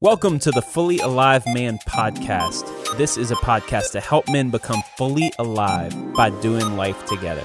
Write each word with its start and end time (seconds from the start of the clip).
Welcome 0.00 0.38
to 0.40 0.52
the 0.52 0.62
Fully 0.62 0.98
Alive 0.98 1.44
Man 1.48 1.76
podcast. 1.78 2.96
This 2.96 3.16
is 3.16 3.32
a 3.32 3.34
podcast 3.34 3.90
to 3.90 4.00
help 4.00 4.28
men 4.28 4.48
become 4.48 4.80
fully 4.96 5.32
alive 5.40 5.92
by 6.12 6.30
doing 6.40 6.76
life 6.76 7.04
together. 7.06 7.42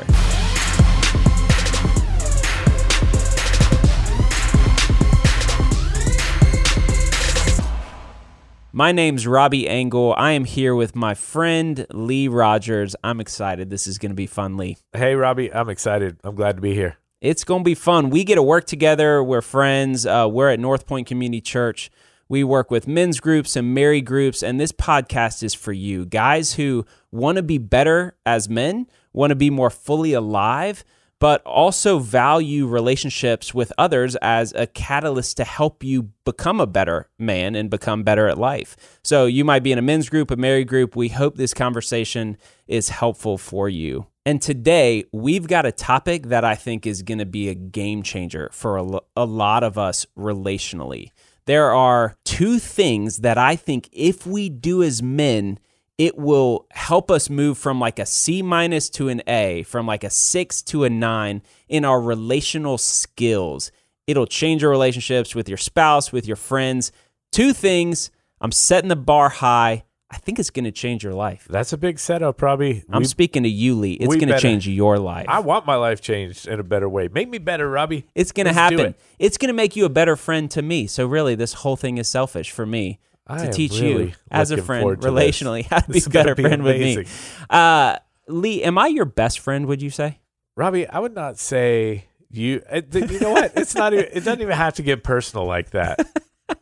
My 8.72 8.92
name's 8.92 9.26
Robbie 9.26 9.67
Engel. 9.67 10.13
I 10.15 10.33
am 10.33 10.46
here 10.46 10.76
with 10.76 10.96
my 10.96 11.15
friend 11.15 11.88
Lee 11.90 12.28
Rogers. 12.28 12.96
I'm 13.04 13.20
excited. 13.20 13.72
This 13.72 13.88
is 13.88 13.97
going 13.97 14.12
to 14.12 14.15
be 14.15 14.28
fun, 14.28 14.58
Lee. 14.58 14.78
Hey, 14.94 15.15
Robbie, 15.15 15.51
I'm 15.51 15.70
excited. 15.70 16.20
I'm 16.23 16.35
glad 16.35 16.58
to 16.58 16.62
be 16.62 16.76
here. 16.76 16.98
It's 17.20 17.44
going 17.44 17.62
to 17.62 17.66
be 17.66 17.73
fun. 17.73 18.12
We 18.12 18.23
get 18.23 18.35
to 18.35 18.44
work 18.44 18.66
together. 18.66 19.23
We're 19.23 19.41
friends. 19.41 20.05
Uh, 20.05 20.27
we're 20.30 20.52
at 20.52 20.59
North 20.59 20.85
Point 20.85 21.08
Community 21.08 21.41
Church. 21.41 21.90
We 22.34 22.44
work 22.44 22.72
with 22.72 22.88
men's 22.88 23.20
groups 23.20 23.55
and 23.55 23.76
married 23.76 24.05
groups, 24.05 24.41
and 24.41 24.60
this 24.60 24.72
podcast 24.72 25.44
is 25.44 25.54
for 25.54 25.72
you 25.72 26.04
guys 26.04 26.54
who 26.54 26.84
want 27.12 27.36
to 27.36 27.44
be 27.44 27.60
better 27.60 28.18
as 28.26 28.50
men, 28.50 28.88
want 29.14 29.30
to 29.30 29.36
be 29.36 29.52
more 29.52 29.70
fully 29.70 30.14
alive, 30.14 30.84
but 31.20 31.44
also 31.44 32.00
value 32.00 32.66
relationships 32.66 33.54
with 33.54 33.72
others 33.77 34.16
as 34.16 34.52
a 34.54 34.66
catalyst 34.66 35.38
to 35.38 35.44
help 35.44 35.84
you 35.84 36.10
become 36.26 36.60
a 36.60 36.66
better 36.66 37.08
man 37.20 37.54
and 37.54 37.70
become 37.70 38.02
better 38.02 38.27
at 38.27 38.40
life. 38.40 39.00
So 39.04 39.27
you 39.27 39.46
might 39.46 39.62
be 39.62 39.72
in 39.72 39.77
a 39.77 39.84
men's 39.84 40.10
group, 40.10 40.32
a 40.32 40.36
married 40.36 40.68
group. 40.68 40.96
We 40.96 41.10
hope 41.10 41.36
this 41.36 41.54
conversation 41.54 42.38
is 42.66 42.90
helpful 42.90 43.38
for 43.38 43.70
you. 43.70 44.08
And 44.26 44.41
today 44.41 45.04
we've 45.12 45.48
got 45.48 45.68
a 45.68 45.72
topic 45.72 46.30
that 46.30 46.44
I 46.44 46.55
think 46.55 46.88
is 46.88 47.04
going 47.04 47.20
to 47.20 47.27
be 47.27 47.50
a 47.50 47.54
game 47.54 48.02
changer 48.02 48.50
for 48.52 48.77
a, 48.77 49.26
lot 49.26 49.63
of 49.63 49.77
us 49.77 50.08
relationally. 50.18 51.12
There 51.46 51.72
are 51.72 52.16
two 52.24 52.60
things 52.60 53.18
that 53.18 53.38
I 53.38 53.56
think 53.56 53.90
if 53.92 54.26
we 54.26 54.50
do 54.50 54.82
as 54.82 55.04
men, 55.04 55.60
it 55.98 56.18
will 56.18 56.66
help 56.72 57.12
us 57.12 57.30
move 57.30 57.58
from 57.58 57.80
like 57.80 58.00
a 58.00 58.05
C 58.05 58.41
minus 58.41 58.90
to 58.91 59.10
an 59.10 59.22
A, 59.27 59.63
from 59.63 59.85
like 59.85 60.04
a 60.04 60.10
six 60.10 60.62
to 60.63 60.85
a 60.85 60.90
nine 60.90 61.41
in 61.68 61.85
our 61.85 62.02
relational 62.02 62.77
skills. 62.77 63.72
It'll 64.08 64.25
change 64.25 64.61
your 64.61 64.72
relationships 64.72 65.35
with 65.35 65.47
your 65.47 65.58
spouse, 65.58 66.11
with 66.11 66.25
your 66.25 66.35
friends. 66.35 66.91
Two 67.31 67.53
things. 67.53 68.09
I'm 68.41 68.52
setting 68.52 68.89
the 68.89 68.95
bar 68.95 69.30
high. 69.30 69.83
I 70.14 70.17
think 70.17 70.38
it's 70.38 70.52
going 70.52 70.66
to 70.66 70.72
change 70.72 71.03
your 71.03 71.14
life. 71.14 71.47
That's 71.50 71.73
a 71.73 71.78
big 71.78 71.97
setup, 71.97 72.39
Robbie. 72.42 72.83
I'm 72.89 73.00
We- 73.00 73.06
speaking 73.06 73.44
to 73.44 73.50
you, 73.50 73.73
Lee. 73.75 73.94
It's 73.94 74.16
going 74.16 74.28
to 74.28 74.39
change 74.39 74.67
your 74.67 75.00
life. 75.00 75.25
I 75.28 75.39
want 75.39 75.66
my 75.66 75.75
life 75.75 76.02
changed 76.02 76.47
in 76.47 76.59
a 76.59 76.64
better 76.64 76.88
way. 76.88 77.08
Make 77.08 77.30
me 77.30 77.39
better, 77.39 77.67
Robbie. 77.69 78.06
it's 78.14 78.31
going 78.31 78.45
to 78.45 78.53
happen. 78.53 78.80
it. 78.80 79.00
It's 79.17 79.38
going 79.38 79.47
to 79.47 79.53
make 79.53 79.75
you 79.75 79.86
a 79.86 79.89
better 79.89 80.16
friend 80.16 80.52
to 80.52 80.61
me. 80.61 80.86
So 80.88 81.08
really, 81.08 81.34
this 81.36 81.53
whole 81.53 81.75
thing 81.75 81.97
is 81.97 82.08
selfish 82.08 82.52
for 82.52 82.66
me 82.66 83.00
to 83.28 83.50
teach 83.52 83.80
really 83.80 84.03
you 84.09 84.14
as 84.30 84.52
a 84.52 84.61
friend 84.61 84.86
relationally 85.02 85.66
how 85.69 85.80
to 85.80 85.89
be 85.91 86.02
a 86.06 86.09
better 86.09 86.36
be 86.36 86.44
friend 86.44 86.61
with 86.64 86.80
me. 86.80 87.06
Uh, 87.50 87.97
Lee, 88.28 88.61
am 88.64 88.78
I 88.78 88.88
your 88.88 89.06
best 89.06 89.39
friend? 89.39 89.66
Would 89.66 89.81
you 89.81 89.89
say? 89.89 90.19
Robbie, 90.56 90.88
I 90.88 91.00
would 91.00 91.16
not 91.16 91.39
say 91.39 92.06
you. 92.30 92.61
uh, 92.72 92.81
You 92.94 93.19
know 93.19 93.31
what? 93.31 93.53
It's 93.56 93.73
not. 93.73 93.94
Even, 93.94 94.06
it 94.14 94.23
doesn't 94.23 94.41
even 94.41 94.56
have 94.56 94.75
to 94.75 94.84
get 94.84 95.03
personal 95.03 95.45
like 95.45 95.72
that. 95.72 96.00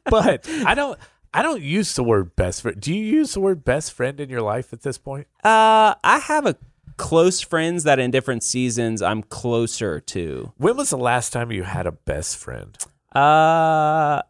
But 0.06 0.48
I 0.66 0.74
don't. 0.76 0.98
I 1.34 1.42
don't 1.42 1.62
use 1.62 1.96
the 1.96 2.04
word 2.04 2.36
best 2.36 2.62
friend. 2.62 2.80
Do 2.80 2.94
you 2.94 3.04
use 3.04 3.34
the 3.34 3.40
word 3.40 3.64
best 3.64 3.94
friend 3.94 4.20
in 4.20 4.30
your 4.30 4.42
life 4.42 4.74
at 4.74 4.82
this 4.82 4.98
point? 4.98 5.28
Uh, 5.44 5.96
I 6.04 6.20
have 6.24 6.46
a 6.46 6.58
close 6.98 7.42
friends 7.42 7.84
that 7.86 8.00
in 8.00 8.12
different 8.12 8.44
seasons 8.44 9.02
I'm 9.02 9.24
closer 9.24 10.00
to. 10.00 10.52
When 10.58 10.78
was 10.78 10.90
the 10.90 10.98
last 10.98 11.32
time 11.32 11.52
you 11.52 11.64
had 11.64 11.88
a 11.88 11.92
best 11.92 12.38
friend? 12.38 12.78
Uh, 13.16 14.22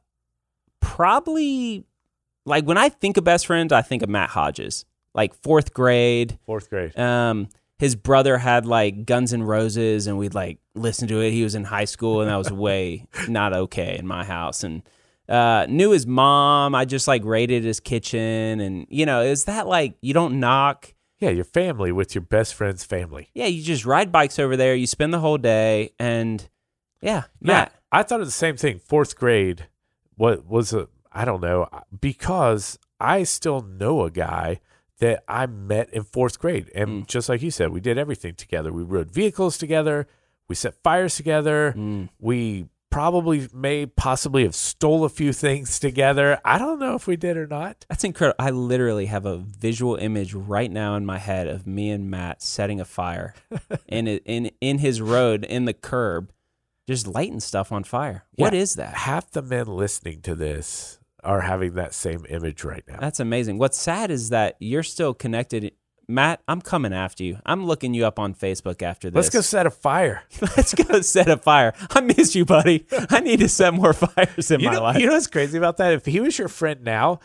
probably 0.80 1.86
like 2.46 2.66
when 2.66 2.78
I 2.78 2.90
think 2.90 3.18
of 3.18 3.24
best 3.24 3.48
friend, 3.48 3.72
I 3.74 3.82
think 3.82 4.04
of 4.04 4.10
Matt 4.10 4.30
Hodges, 4.30 4.86
like 5.14 5.34
fourth 5.42 5.74
grade. 5.74 6.38
Fourth 6.46 6.70
grade. 6.70 6.98
Um, 6.98 7.50
his 7.80 7.96
brother 7.96 8.38
had 8.38 8.68
like 8.68 9.06
Guns 9.06 9.34
N' 9.34 9.42
Roses, 9.42 10.06
and 10.06 10.18
we'd 10.20 10.36
like 10.36 10.60
listen 10.76 11.08
to 11.08 11.20
it. 11.20 11.32
He 11.32 11.44
was 11.44 11.56
in 11.56 11.64
high 11.64 11.86
school, 11.86 12.22
and 12.22 12.30
that 12.30 12.36
was 12.36 12.52
way 12.52 13.08
not 13.28 13.54
okay 13.54 13.98
in 13.98 14.06
my 14.06 14.24
house. 14.24 14.64
And 14.64 14.84
uh, 15.32 15.66
knew 15.70 15.92
his 15.92 16.06
mom. 16.06 16.76
I 16.76 16.86
just 16.86 17.08
like 17.08 17.24
raided 17.24 17.64
his 17.64 17.80
kitchen, 17.80 18.60
and 18.60 18.86
you 18.90 19.06
know, 19.06 19.22
is 19.22 19.46
that 19.46 19.66
like 19.68 19.96
you 20.02 20.14
don't 20.14 20.40
knock? 20.40 20.94
Yeah, 21.20 21.30
your 21.30 21.46
family 21.46 21.92
with 21.92 22.16
your 22.16 22.24
best 22.24 22.56
friend's 22.56 22.84
family. 22.84 23.30
Yeah, 23.34 23.46
you 23.46 23.64
just 23.64 23.86
ride 23.86 24.12
bikes 24.12 24.40
over 24.40 24.58
there. 24.58 24.76
You 24.76 24.88
spend 24.88 25.14
the 25.14 25.20
whole 25.20 25.38
day, 25.38 25.94
and 26.00 26.48
yeah, 27.02 27.24
Matt. 27.40 27.72
Yeah, 27.74 28.00
I 28.00 28.04
thought 28.04 28.20
of 28.22 28.28
the 28.28 28.32
same 28.32 28.58
thing. 28.58 28.80
Fourth 28.80 29.16
grade, 29.16 29.68
what 30.16 30.46
was 30.46 30.74
a 30.74 30.88
I 31.12 31.26
don't 31.26 31.42
know 31.42 31.68
because 32.00 32.80
I 33.00 33.24
still 33.24 33.62
know 33.62 34.04
a 34.04 34.12
guy 34.12 34.60
that 35.00 35.24
I 35.28 35.46
met 35.48 35.90
in 35.94 36.04
fourth 36.04 36.40
grade, 36.40 36.70
and 36.76 37.04
Mm. 37.04 37.08
just 37.08 37.28
like 37.30 37.42
you 37.42 37.52
said, 37.52 37.70
we 37.72 37.82
did 37.82 37.98
everything 37.98 38.36
together. 38.36 38.72
We 38.72 38.84
rode 38.84 39.12
vehicles 39.12 39.58
together. 39.58 40.08
We 40.48 40.56
set 40.56 40.76
fires 40.84 41.16
together. 41.16 41.74
Mm. 41.78 42.10
We 42.20 42.66
probably 42.92 43.48
may 43.54 43.88
possibly 43.88 44.44
have 44.44 44.54
stole 44.54 45.04
a 45.04 45.10
few 45.10 45.34
things 45.34 45.80
together. 45.80 46.40
I 46.46 46.60
don't 46.60 46.78
know 46.78 46.94
if 46.94 47.08
we 47.08 47.16
did 47.16 47.38
or 47.38 47.48
not. 47.48 47.86
That's 47.90 48.04
incredible. 48.04 48.36
I 48.38 48.52
literally 48.52 49.08
have 49.08 49.26
a 49.26 49.38
visual 49.38 49.96
image 49.96 50.34
right 50.36 50.70
now 50.70 50.96
in 50.96 51.06
my 51.06 51.18
head 51.18 51.48
of 51.48 51.66
me 51.66 51.90
and 51.90 52.12
Matt 52.12 52.44
setting 52.44 52.80
a 52.80 52.86
fire 52.86 53.34
in 53.88 54.08
in 54.08 54.52
in 54.62 54.78
his 54.80 55.02
road 55.02 55.44
in 55.46 55.66
the 55.66 55.74
curb, 55.74 56.32
just 56.88 57.08
lighting 57.08 57.40
stuff 57.40 57.72
on 57.72 57.84
fire. 57.84 58.26
What 58.36 58.54
Yeah. 58.54 58.60
is 58.60 58.76
that? 58.76 58.94
Half 58.94 59.32
the 59.32 59.42
men 59.42 59.66
listening 59.68 60.22
to 60.24 60.36
this 60.36 61.00
are 61.24 61.42
having 61.42 61.76
that 61.76 61.94
same 61.94 62.26
image 62.30 62.64
right 62.64 62.84
now. 62.88 62.98
That's 63.00 63.20
amazing. 63.20 63.58
What's 63.58 63.80
sad 63.80 64.12
is 64.12 64.30
that 64.30 64.56
you're 64.60 64.84
still 64.84 65.14
connected. 65.14 65.72
Matt, 66.12 66.42
I'm 66.48 66.62
coming 66.62 66.94
after 66.94 67.24
you. 67.24 67.40
I'm 67.46 67.66
looking 67.66 67.94
you 67.94 68.06
up 68.06 68.20
on 68.20 68.34
Facebook 68.34 68.82
after 68.82 69.10
this. 69.10 69.16
Let's 69.16 69.30
go 69.30 69.42
set 69.42 69.66
a 69.66 69.72
fire. 69.72 70.24
Let's 70.42 70.74
go 70.74 71.02
set 71.02 71.30
a 71.30 71.38
fire. 71.38 71.74
I 71.90 72.02
miss 72.02 72.36
you, 72.36 72.46
buddy. 72.46 72.86
I 73.10 73.22
need 73.22 73.40
to 73.40 73.50
set 73.50 73.74
more 73.74 73.94
fires 73.94 74.52
in 74.52 74.60
you 74.60 74.68
my 74.68 74.74
know, 74.76 74.84
life. 74.84 75.00
You 75.00 75.08
know 75.08 75.14
what's 75.14 75.28
crazy 75.28 75.58
about 75.58 75.78
that? 75.78 75.94
If 75.94 76.06
he 76.06 76.20
was 76.20 76.38
your 76.38 76.48
friend 76.48 76.84
now, 76.84 77.20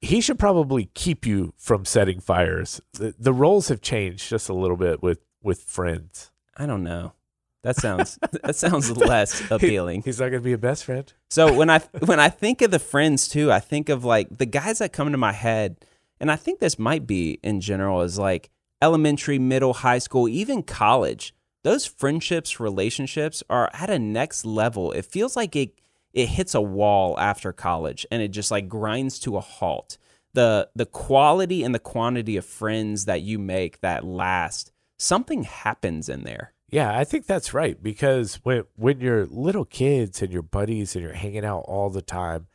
he 0.00 0.20
should 0.20 0.38
probably 0.38 0.90
keep 0.94 1.26
you 1.26 1.54
from 1.56 1.84
setting 1.84 2.20
fires. 2.20 2.80
The, 2.92 3.14
the 3.18 3.32
roles 3.32 3.68
have 3.68 3.80
changed 3.80 4.28
just 4.28 4.48
a 4.48 4.54
little 4.54 4.76
bit 4.76 5.02
with 5.02 5.20
with 5.42 5.62
friends. 5.62 6.30
I 6.56 6.66
don't 6.66 6.84
know. 6.84 7.14
That 7.62 7.76
sounds 7.80 8.18
that 8.42 8.56
sounds 8.56 8.96
less 8.96 9.50
appealing. 9.50 10.02
He's 10.02 10.20
not 10.20 10.30
going 10.30 10.42
to 10.42 10.44
be 10.44 10.52
a 10.52 10.58
best 10.58 10.84
friend. 10.84 11.12
So 11.30 11.52
when 11.52 11.70
I 11.70 11.80
when 12.04 12.20
I 12.20 12.28
think 12.28 12.62
of 12.62 12.70
the 12.70 12.78
friends 12.78 13.28
too, 13.28 13.50
I 13.50 13.60
think 13.60 13.88
of 13.88 14.04
like 14.04 14.38
the 14.38 14.46
guys 14.46 14.78
that 14.78 14.92
come 14.92 15.08
into 15.08 15.18
my 15.18 15.32
head, 15.32 15.76
and 16.20 16.30
I 16.30 16.36
think 16.36 16.60
this 16.60 16.78
might 16.78 17.06
be 17.06 17.38
in 17.42 17.60
general 17.60 18.02
is 18.02 18.18
like 18.18 18.50
elementary, 18.80 19.38
middle, 19.38 19.74
high 19.74 19.98
school, 19.98 20.28
even 20.28 20.62
college. 20.62 21.34
Those 21.64 21.86
friendships, 21.86 22.60
relationships 22.60 23.42
are 23.50 23.70
at 23.72 23.90
a 23.90 23.98
next 23.98 24.44
level. 24.44 24.92
It 24.92 25.04
feels 25.04 25.36
like 25.36 25.56
it 25.56 25.74
it 26.12 26.26
hits 26.26 26.54
a 26.54 26.60
wall 26.60 27.18
after 27.18 27.52
college 27.52 28.06
and 28.10 28.22
it 28.22 28.28
just 28.28 28.50
like 28.50 28.68
grinds 28.68 29.18
to 29.20 29.36
a 29.36 29.40
halt. 29.40 29.98
The 30.34 30.68
the 30.74 30.86
quality 30.86 31.62
and 31.62 31.74
the 31.74 31.78
quantity 31.78 32.36
of 32.36 32.44
friends 32.44 33.04
that 33.06 33.22
you 33.22 33.38
make 33.38 33.80
that 33.80 34.04
last, 34.04 34.72
something 34.98 35.42
happens 35.44 36.08
in 36.08 36.24
there. 36.24 36.52
Yeah, 36.70 36.96
I 36.96 37.04
think 37.04 37.26
that's 37.26 37.54
right 37.54 37.82
because 37.82 38.36
when 38.42 38.64
when 38.76 39.00
you're 39.00 39.26
little 39.26 39.64
kids 39.64 40.22
and 40.22 40.32
your 40.32 40.42
buddies 40.42 40.94
and 40.94 41.02
you're 41.02 41.14
hanging 41.14 41.44
out 41.44 41.64
all 41.66 41.90
the 41.90 42.02
time, 42.02 42.46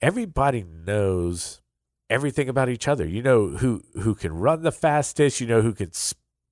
everybody 0.00 0.64
knows 0.64 1.59
everything 2.10 2.48
about 2.48 2.68
each 2.68 2.88
other. 2.88 3.06
You 3.06 3.22
know 3.22 3.46
who 3.48 3.82
who 3.94 4.14
can 4.14 4.34
run 4.34 4.62
the 4.62 4.72
fastest, 4.72 5.40
you 5.40 5.46
know 5.46 5.62
who 5.62 5.72
can 5.72 5.90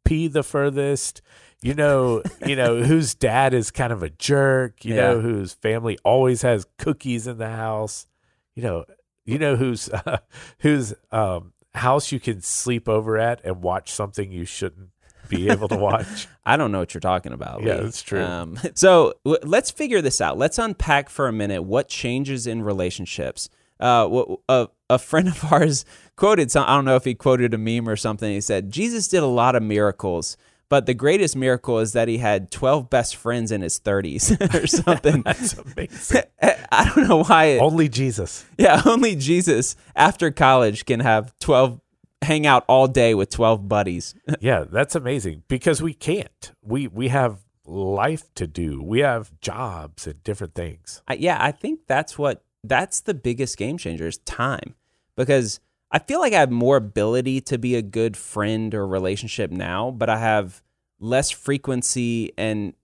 pee 0.04 0.28
the 0.28 0.42
furthest, 0.42 1.20
you 1.60 1.74
know, 1.74 2.22
you 2.46 2.56
know 2.56 2.82
whose 2.82 3.14
dad 3.14 3.52
is 3.52 3.70
kind 3.70 3.92
of 3.92 4.02
a 4.02 4.10
jerk, 4.10 4.84
you 4.84 4.94
know 4.94 5.20
whose 5.20 5.52
family 5.52 5.98
always 6.04 6.42
has 6.42 6.66
cookies 6.78 7.26
in 7.26 7.38
the 7.38 7.50
house. 7.50 8.06
You 8.54 8.62
know, 8.62 8.84
you 9.24 9.38
know 9.38 9.56
whose 9.56 9.90
whose 10.60 10.94
um 11.12 11.52
house 11.74 12.10
you 12.12 12.20
can 12.20 12.40
sleep 12.40 12.88
over 12.88 13.18
at 13.18 13.44
and 13.44 13.62
watch 13.62 13.92
something 13.92 14.32
you 14.32 14.44
shouldn't 14.44 14.90
be 15.28 15.50
able 15.50 15.68
to 15.68 15.76
watch. 15.88 16.26
I 16.46 16.56
don't 16.56 16.72
know 16.72 16.78
what 16.78 16.94
you're 16.94 17.00
talking 17.00 17.32
about. 17.32 17.62
Yeah, 17.62 17.76
that's 17.76 18.02
true. 18.02 18.22
Um, 18.22 18.58
so 18.74 19.14
w- 19.24 19.42
let's 19.44 19.70
figure 19.70 20.00
this 20.00 20.20
out. 20.20 20.38
Let's 20.38 20.58
unpack 20.58 21.10
for 21.10 21.28
a 21.28 21.32
minute 21.32 21.62
what 21.62 21.88
changes 21.88 22.46
in 22.46 22.62
relationships. 22.62 23.50
Uh, 23.78 24.04
w- 24.04 24.38
a, 24.48 24.68
a 24.90 24.98
friend 24.98 25.28
of 25.28 25.44
ours 25.52 25.84
quoted 26.16 26.50
some. 26.50 26.64
I 26.66 26.74
don't 26.74 26.84
know 26.84 26.96
if 26.96 27.04
he 27.04 27.14
quoted 27.14 27.54
a 27.54 27.58
meme 27.58 27.88
or 27.88 27.96
something. 27.96 28.32
He 28.32 28.40
said 28.40 28.70
Jesus 28.70 29.08
did 29.08 29.22
a 29.22 29.26
lot 29.26 29.54
of 29.56 29.62
miracles, 29.62 30.36
but 30.68 30.86
the 30.86 30.94
greatest 30.94 31.36
miracle 31.36 31.78
is 31.78 31.92
that 31.92 32.08
he 32.08 32.18
had 32.18 32.50
12 32.50 32.88
best 32.90 33.16
friends 33.16 33.52
in 33.52 33.60
his 33.62 33.78
30s 33.80 34.54
or 34.62 34.66
something. 34.66 35.22
That's 35.22 35.54
amazing. 35.58 36.22
I 36.72 36.92
don't 36.94 37.08
know 37.08 37.24
why. 37.24 37.44
It, 37.46 37.58
Only 37.60 37.88
Jesus. 37.88 38.44
yeah, 38.58 38.82
only 38.86 39.14
Jesus 39.16 39.76
after 39.96 40.30
college 40.30 40.84
can 40.86 41.00
have 41.00 41.32
12 41.40 41.80
hang 42.22 42.46
out 42.46 42.64
all 42.66 42.88
day 42.88 43.14
with 43.14 43.30
12 43.30 43.68
buddies. 43.68 44.14
yeah, 44.40 44.64
that's 44.70 44.94
amazing 44.96 45.44
because 45.48 45.80
we 45.80 45.94
can't. 45.94 46.52
We 46.62 46.88
we 46.88 47.08
have 47.08 47.38
life 47.64 48.32
to 48.34 48.46
do. 48.46 48.82
We 48.82 49.00
have 49.00 49.30
jobs 49.40 50.06
and 50.06 50.22
different 50.24 50.54
things. 50.54 51.02
I, 51.06 51.14
yeah, 51.14 51.36
I 51.40 51.52
think 51.52 51.80
that's 51.86 52.18
what 52.18 52.42
that's 52.68 53.00
the 53.00 53.14
biggest 53.14 53.56
game 53.56 53.78
changer 53.78 54.06
is 54.06 54.18
time 54.18 54.74
because 55.16 55.60
I 55.90 55.98
feel 55.98 56.20
like 56.20 56.32
I 56.32 56.40
have 56.40 56.50
more 56.50 56.76
ability 56.76 57.40
to 57.42 57.58
be 57.58 57.74
a 57.74 57.82
good 57.82 58.16
friend 58.16 58.74
or 58.74 58.86
relationship 58.86 59.50
now, 59.50 59.90
but 59.90 60.10
I 60.10 60.18
have 60.18 60.62
less 61.00 61.30
frequency 61.30 62.32
and 62.36 62.74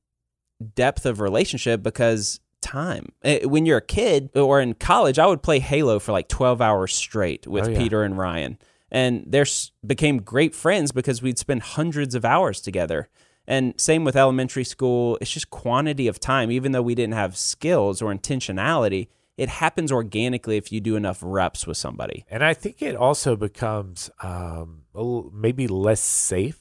depth 0.74 1.04
of 1.06 1.20
relationship 1.20 1.82
because 1.82 2.40
time. 2.60 3.06
Eh, 3.22 3.44
When 3.44 3.66
you're 3.66 3.78
a 3.78 3.82
kid 3.82 4.30
or 4.34 4.60
in 4.60 4.74
college, 4.74 5.18
I 5.18 5.26
would 5.26 5.42
play 5.42 5.58
Halo 5.58 5.98
for 5.98 6.12
like 6.12 6.28
12 6.28 6.60
hours 6.62 6.94
straight 6.94 7.46
with 7.46 7.66
Oh, 7.66 7.70
yeah. 7.70 7.78
Peter 7.78 8.02
and 8.02 8.16
Ryan. 8.16 8.58
And 8.90 9.24
they 9.26 9.44
became 9.86 10.18
great 10.22 10.54
friends 10.54 10.92
because 10.92 11.20
we'd 11.20 11.38
spend 11.38 11.62
hundreds 11.62 12.14
of 12.14 12.24
hours 12.24 12.60
together. 12.60 13.08
And 13.46 13.78
same 13.78 14.04
with 14.04 14.16
elementary 14.16 14.64
school. 14.64 15.18
It's 15.20 15.30
just 15.32 15.50
quantity 15.50 16.06
of 16.08 16.18
time. 16.20 16.50
Even 16.50 16.72
though 16.72 16.80
we 16.80 16.94
didn't 16.94 17.14
have 17.14 17.36
skills 17.36 18.00
or 18.00 18.14
intentionality, 18.14 19.08
it 19.36 19.48
happens 19.48 19.90
organically 19.92 20.56
if 20.56 20.70
you 20.72 20.80
do 20.80 20.96
enough 20.96 21.18
reps 21.22 21.66
with 21.66 21.76
somebody. 21.76 22.24
And 22.30 22.44
I 22.44 22.54
think 22.54 22.80
it 22.82 22.94
also 22.96 23.34
becomes 23.36 24.10
um, 24.22 24.82
maybe 25.32 25.66
less 25.68 26.00
safe 26.00 26.60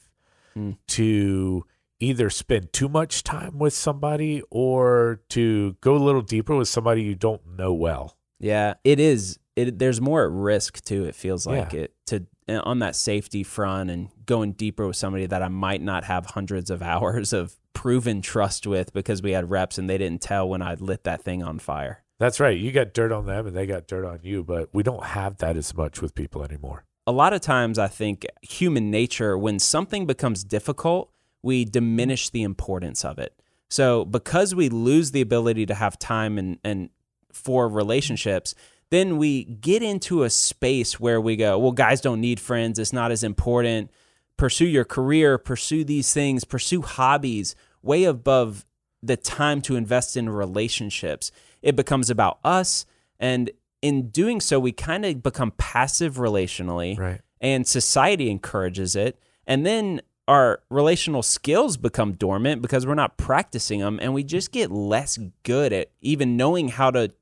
Mm. 0.56 0.76
to 0.86 1.64
either 1.98 2.30
spend 2.30 2.72
too 2.72 2.88
much 2.88 3.24
time 3.24 3.58
with 3.58 3.72
somebody 3.74 4.40
or 4.50 5.20
to 5.30 5.76
go 5.80 5.96
a 5.96 5.98
little 5.98 6.20
deeper 6.22 6.54
with 6.54 6.68
somebody 6.68 7.02
you 7.02 7.16
don't 7.16 7.44
know 7.58 7.72
well. 7.72 8.16
Yeah, 8.38 8.74
it 8.84 9.00
is. 9.00 9.40
It 9.56 9.80
there's 9.80 10.00
more 10.00 10.24
at 10.24 10.30
risk 10.30 10.84
too. 10.84 11.06
It 11.06 11.16
feels 11.16 11.44
like 11.44 11.72
Yeah. 11.72 11.80
it 11.80 11.94
to 12.06 12.26
uh, 12.48 12.60
on 12.64 12.78
that 12.78 12.94
safety 12.94 13.42
front 13.42 13.90
and 13.90 14.10
going 14.26 14.52
deeper 14.52 14.86
with 14.86 14.94
somebody 14.94 15.26
that 15.26 15.42
I 15.42 15.48
might 15.48 15.82
not 15.82 16.04
have 16.04 16.26
hundreds 16.26 16.70
of 16.70 16.82
hours 16.92 17.32
of 17.32 17.56
proven 17.72 18.22
trust 18.22 18.64
with 18.64 18.92
because 18.92 19.22
we 19.22 19.32
had 19.32 19.50
reps 19.50 19.76
and 19.76 19.90
they 19.90 19.98
didn't 19.98 20.22
tell 20.22 20.48
when 20.48 20.62
I 20.62 20.74
lit 20.74 21.02
that 21.02 21.22
thing 21.22 21.42
on 21.42 21.58
fire. 21.58 22.03
That's 22.18 22.40
right. 22.40 22.56
You 22.56 22.70
got 22.72 22.94
dirt 22.94 23.12
on 23.12 23.26
them 23.26 23.46
and 23.46 23.56
they 23.56 23.66
got 23.66 23.86
dirt 23.86 24.04
on 24.04 24.20
you, 24.22 24.44
but 24.44 24.68
we 24.72 24.82
don't 24.82 25.04
have 25.04 25.38
that 25.38 25.56
as 25.56 25.74
much 25.74 26.00
with 26.00 26.14
people 26.14 26.44
anymore. 26.44 26.84
A 27.06 27.12
lot 27.12 27.32
of 27.32 27.40
times, 27.40 27.78
I 27.78 27.88
think 27.88 28.24
human 28.42 28.90
nature, 28.90 29.36
when 29.36 29.58
something 29.58 30.06
becomes 30.06 30.42
difficult, 30.44 31.10
we 31.42 31.64
diminish 31.64 32.30
the 32.30 32.42
importance 32.42 33.04
of 33.04 33.18
it. 33.18 33.38
So, 33.68 34.04
because 34.04 34.54
we 34.54 34.68
lose 34.68 35.10
the 35.10 35.20
ability 35.20 35.66
to 35.66 35.74
have 35.74 35.98
time 35.98 36.38
and, 36.38 36.58
and 36.64 36.90
for 37.32 37.68
relationships, 37.68 38.54
then 38.90 39.16
we 39.18 39.44
get 39.44 39.82
into 39.82 40.22
a 40.22 40.30
space 40.30 41.00
where 41.00 41.20
we 41.20 41.36
go, 41.36 41.58
well, 41.58 41.72
guys 41.72 42.00
don't 42.00 42.20
need 42.20 42.38
friends. 42.38 42.78
It's 42.78 42.92
not 42.92 43.10
as 43.10 43.24
important. 43.24 43.90
Pursue 44.36 44.66
your 44.66 44.84
career, 44.84 45.36
pursue 45.36 45.84
these 45.84 46.12
things, 46.12 46.44
pursue 46.44 46.82
hobbies 46.82 47.54
way 47.82 48.04
above 48.04 48.64
the 49.02 49.16
time 49.16 49.60
to 49.62 49.76
invest 49.76 50.16
in 50.16 50.28
relationships. 50.28 51.30
It 51.64 51.74
becomes 51.76 52.10
about 52.10 52.38
us. 52.44 52.86
And 53.18 53.50
in 53.82 54.10
doing 54.10 54.40
so, 54.40 54.60
we 54.60 54.70
kind 54.70 55.04
of 55.04 55.22
become 55.22 55.52
passive 55.52 56.16
relationally 56.16 56.96
Right. 56.98 57.20
and 57.40 57.66
society 57.66 58.30
encourages 58.30 58.94
it. 58.94 59.18
And 59.46 59.64
then 59.66 60.00
our 60.28 60.60
relational 60.70 61.22
skills 61.22 61.76
become 61.76 62.12
dormant 62.12 62.62
because 62.62 62.86
we're 62.86 62.94
not 62.94 63.16
practicing 63.18 63.80
them 63.80 63.98
and 64.00 64.14
we 64.14 64.24
just 64.24 64.52
get 64.52 64.70
less 64.70 65.18
good 65.42 65.72
at 65.72 65.90
even 66.00 66.36
knowing 66.36 66.68
how 66.68 66.90
to 66.90 67.12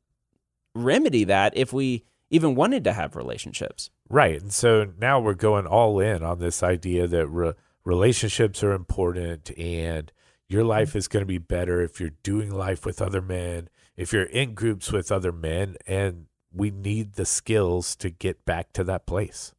remedy 0.74 1.24
that 1.24 1.52
if 1.56 1.72
we 1.72 2.04
even 2.30 2.54
wanted 2.54 2.84
to 2.84 2.92
have 2.92 3.16
relationships. 3.16 3.90
Right. 4.08 4.40
And 4.40 4.52
so 4.52 4.92
now 4.98 5.20
we're 5.20 5.34
going 5.34 5.66
all 5.66 5.98
in 6.00 6.22
on 6.22 6.38
this 6.38 6.62
idea 6.62 7.06
that 7.08 7.26
re- 7.26 7.52
relationships 7.84 8.62
are 8.62 8.72
important 8.72 9.50
and 9.58 10.12
your 10.48 10.64
life 10.64 10.94
is 10.94 11.08
going 11.08 11.22
to 11.22 11.26
be 11.26 11.38
better 11.38 11.80
if 11.80 11.98
you're 12.00 12.10
doing 12.22 12.50
life 12.50 12.84
with 12.86 13.02
other 13.02 13.20
men, 13.22 13.68
if 13.96 14.12
you're 14.12 14.24
in 14.24 14.54
groups 14.54 14.92
with 14.92 15.12
other 15.12 15.32
men. 15.32 15.76
And 15.86 16.26
we 16.52 16.70
need 16.70 17.14
the 17.14 17.24
skills 17.24 17.96
to 17.96 18.10
get 18.10 18.44
back 18.44 18.72
to 18.74 18.84
that 18.84 19.06
place. 19.06 19.54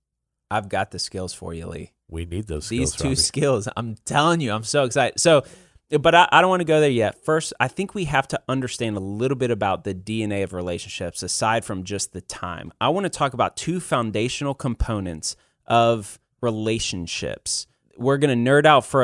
I've 0.52 0.70
got 0.70 0.92
the 0.92 1.00
skills 1.00 1.34
for 1.34 1.54
you, 1.54 1.66
Lee. 1.68 1.94
We 2.10 2.26
need 2.26 2.48
those 2.48 2.66
skills. 2.66 2.80
These 2.80 2.90
skills. 2.90 3.02
two 3.02 3.08
Robbie. 3.08 3.16
skills, 3.16 3.70
I'm 3.76 3.96
telling 4.06 4.40
you, 4.40 4.52
I'm 4.52 4.64
so 4.64 4.84
excited. 4.84 5.20
So, 5.20 5.44
but 6.00 6.14
I, 6.14 6.30
I 6.32 6.42
don't 6.42 6.50
want 6.50 6.60
to 6.60 6.66
go 6.66 6.80
there 6.80 6.90
yet. 6.90 7.24
First, 7.26 7.54
I 7.60 7.68
think 7.68 7.96
we 7.96 8.06
have 8.06 8.28
to 8.30 8.42
understand 8.48 8.96
a 8.96 9.00
little 9.00 9.38
bit 9.38 9.50
about 9.50 9.84
the 9.84 9.96
DNA 9.96 10.44
of 10.44 10.54
relationships 10.54 11.24
aside 11.24 11.66
from 11.66 11.84
just 11.84 12.14
the 12.14 12.22
time. 12.22 12.72
I 12.80 12.90
want 12.90 13.06
to 13.06 13.10
talk 13.10 13.34
about 13.34 13.58
two 13.58 13.80
foundational 13.80 14.54
components 14.54 15.36
of 15.66 16.20
relationships. 16.42 17.66
We're 17.98 18.18
going 18.18 18.46
to 18.46 18.52
nerd 18.52 18.66
out 18.66 18.86
for 18.86 19.04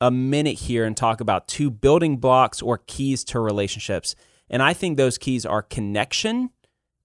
a 0.00 0.10
minute 0.10 0.58
here 0.58 0.84
and 0.84 0.96
talk 0.96 1.20
about 1.20 1.48
two 1.48 1.70
building 1.70 2.18
blocks 2.18 2.62
or 2.62 2.78
keys 2.86 3.24
to 3.24 3.40
relationships. 3.40 4.14
And 4.48 4.62
I 4.62 4.72
think 4.72 4.96
those 4.96 5.18
keys 5.18 5.44
are 5.44 5.62
connection 5.62 6.50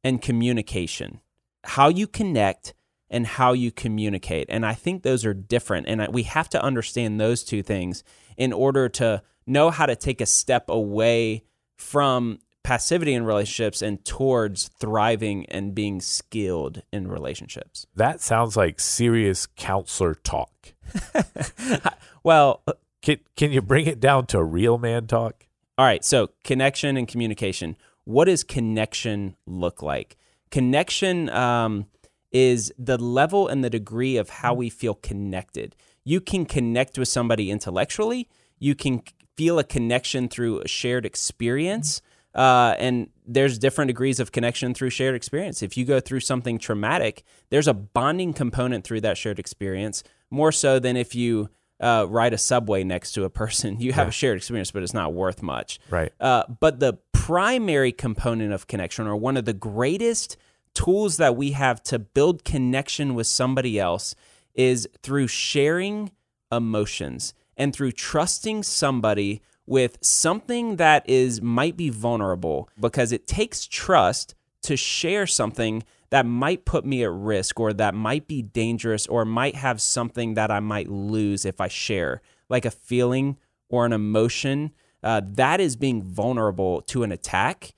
and 0.04 0.22
communication. 0.22 1.22
How 1.64 1.90
you 1.90 2.08
connect 2.08 2.74
and 3.10 3.26
how 3.26 3.54
you 3.54 3.72
communicate. 3.72 4.48
And 4.50 4.66
I 4.66 4.74
think 4.74 5.04
those 5.04 5.26
are 5.26 5.34
different. 5.34 5.88
And 5.88 6.08
we 6.14 6.24
have 6.24 6.50
to 6.50 6.62
understand 6.62 7.20
those 7.20 7.44
two 7.44 7.64
things 7.64 8.04
in 8.38 8.54
order 8.54 8.90
to 8.90 9.22
know 9.48 9.70
how 9.70 9.86
to 9.86 9.96
take 9.96 10.22
a 10.22 10.26
step 10.26 10.70
away 10.70 11.44
from 11.78 12.40
passivity 12.66 13.14
in 13.14 13.24
relationships 13.24 13.84
and 13.84 14.04
towards 14.04 14.70
thriving 14.80 15.46
and 15.46 15.76
being 15.76 16.02
skilled 16.02 16.82
in 16.92 17.08
relationships. 17.08 17.86
That 17.96 18.22
sounds 18.22 18.58
like 18.58 18.80
serious 18.80 19.46
counselor 19.46 20.16
talk. 20.16 20.74
Well, 22.26 22.64
Can, 23.04 23.20
can 23.38 23.52
you 23.52 23.62
bring 23.62 23.86
it 23.86 24.00
down 24.00 24.26
to 24.28 24.44
real 24.44 24.80
man 24.80 25.06
talk? 25.06 25.46
All 25.78 25.86
right, 25.86 26.04
so 26.04 26.32
connection 26.44 26.98
and 26.98 27.08
communication. 27.08 27.78
What 28.04 28.26
does 28.26 28.44
connection 28.44 29.36
look 29.46 29.84
like? 29.84 30.18
Connection 30.50 31.30
um, 31.30 31.86
is 32.32 32.74
the 32.80 32.98
level 32.98 33.48
and 33.48 33.64
the 33.64 33.70
degree 33.70 34.18
of 34.18 34.30
how 34.30 34.56
we 34.56 34.72
feel 34.72 34.96
connected. 34.96 35.76
You 36.04 36.20
can 36.20 36.48
connect 36.48 36.98
with 36.98 37.08
somebody 37.08 37.52
intellectually. 37.52 38.28
You 38.58 38.74
can 38.74 39.04
feel 39.38 39.60
a 39.60 39.64
connection 39.64 40.28
through 40.28 40.62
a 40.62 40.68
shared 40.68 41.06
experience. 41.06 42.02
Uh, 42.36 42.76
and 42.78 43.10
there's 43.26 43.58
different 43.58 43.88
degrees 43.88 44.20
of 44.20 44.32
connection 44.32 44.74
through 44.74 44.90
shared 44.90 45.16
experience. 45.16 45.64
If 45.64 45.78
you 45.78 45.86
go 45.86 46.00
through 46.00 46.20
something 46.20 46.60
traumatic, 46.60 47.24
there's 47.50 47.68
a 47.68 47.74
bonding 47.74 48.34
component 48.34 48.84
through 48.84 49.02
that 49.02 49.18
shared 49.18 49.40
experience, 49.40 50.04
more 50.30 50.52
so 50.52 50.78
than 50.78 50.98
if 50.98 51.16
you 51.16 51.50
uh, 51.80 52.06
ride 52.10 52.34
a 52.34 52.38
subway 52.38 52.84
next 52.84 53.14
to 53.14 53.24
a 53.24 53.30
person. 53.30 53.80
You 53.86 53.94
have 53.94 54.08
a 54.08 54.12
shared 54.12 54.38
experience, 54.38 54.72
but 54.72 54.84
it's 54.84 54.94
not 54.94 55.14
worth 55.14 55.42
much. 55.42 55.80
Right. 55.90 56.12
Uh, 56.20 56.44
but 56.60 56.80
the 56.80 56.98
primary 57.14 57.92
component 57.92 58.52
of 58.52 58.68
connection, 58.68 59.08
or 59.08 59.16
one 59.16 59.38
of 59.38 59.46
the 59.46 59.54
greatest 59.54 60.38
tools 60.74 61.18
that 61.18 61.36
we 61.36 61.52
have 61.52 61.82
to 61.84 62.00
build 62.00 62.44
connection 62.44 63.16
with 63.16 63.28
somebody 63.28 63.80
else, 63.80 64.14
is 64.54 64.88
through 65.02 65.28
sharing 65.28 66.12
emotions 66.52 67.34
and 67.58 67.74
through 67.74 67.92
trusting 67.92 68.64
somebody 68.64 69.42
with 69.66 69.98
something 70.02 70.76
that 70.76 71.08
is 71.10 71.42
might 71.42 71.76
be 71.76 71.90
vulnerable 71.90 72.70
because 72.80 73.12
it 73.12 73.28
takes 73.28 73.66
trust 73.66 74.36
to 74.62 74.76
share 74.76 75.28
something 75.28 75.84
that 76.10 76.26
might 76.26 76.66
put 76.66 76.86
me 76.86 77.04
at 77.04 77.12
risk 77.12 77.60
or 77.60 77.74
that 77.74 77.94
might 77.94 78.28
be 78.28 78.42
dangerous 78.42 79.08
or 79.08 79.26
might 79.26 79.56
have 79.56 79.82
something 79.82 80.36
that 80.36 80.52
I 80.52 80.60
might 80.60 80.88
lose 80.90 81.46
if 81.46 81.60
I 81.60 81.68
share, 81.68 82.22
like 82.48 82.66
a 82.66 82.72
feeling 82.72 83.38
or 83.70 83.86
an 83.86 83.94
emotion. 83.94 84.72
Uh, 85.04 85.22
that 85.24 85.60
is 85.60 85.76
being 85.76 86.02
vulnerable 86.02 86.82
to 86.84 87.04
an 87.04 87.12
attack. 87.12 87.74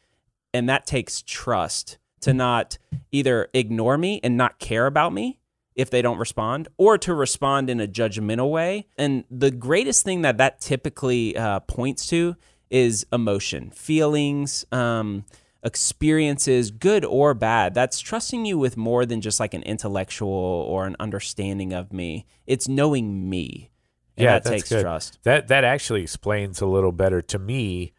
And 0.54 0.70
that 0.70 0.86
takes 0.86 1.22
trust 1.22 1.98
to 2.22 2.34
not 2.34 2.78
either 3.12 3.50
ignore 3.54 3.98
me 3.98 4.20
and 4.24 4.38
not 4.38 4.60
care 4.60 4.86
about 4.86 5.14
me 5.14 5.40
if 5.78 5.92
they 5.92 6.02
don't 6.02 6.18
respond 6.18 6.68
or 6.78 6.98
to 6.98 7.14
respond 7.14 7.70
in 7.70 7.80
a 7.80 7.88
judgmental 7.88 8.50
way. 8.50 8.88
And 8.98 9.24
the 9.30 9.52
greatest 9.52 10.04
thing 10.04 10.24
that 10.24 10.38
that 10.40 10.60
typically 10.60 11.38
uh, 11.38 11.62
points 11.62 12.08
to 12.08 12.36
is 12.70 13.06
emotion, 13.14 13.70
feelings, 13.70 14.66
um, 14.72 15.24
experiences, 15.64 16.72
good 16.72 17.06
or 17.06 17.34
bad. 17.34 17.76
That's 17.76 18.00
trusting 18.00 18.46
you 18.46 18.58
with 18.58 18.76
more 18.76 19.06
than 19.06 19.22
just 19.22 19.40
like 19.40 19.54
an 19.54 19.64
intellectual 19.64 20.30
or 20.30 20.88
an 20.88 20.96
understanding 21.00 21.72
of 21.72 21.94
me. 21.94 22.26
It's 22.48 22.68
knowing 22.68 23.30
me. 23.30 23.70
And 24.18 24.26
yeah, 24.26 24.40
that 24.40 24.50
takes 24.50 24.70
good. 24.70 24.82
trust. 24.82 25.20
That 25.24 25.48
that 25.50 25.64
actually 25.64 26.02
explains 26.02 26.60
a 26.60 26.66
little 26.66 26.92
better 26.92 27.22
to 27.22 27.38
me 27.38 27.94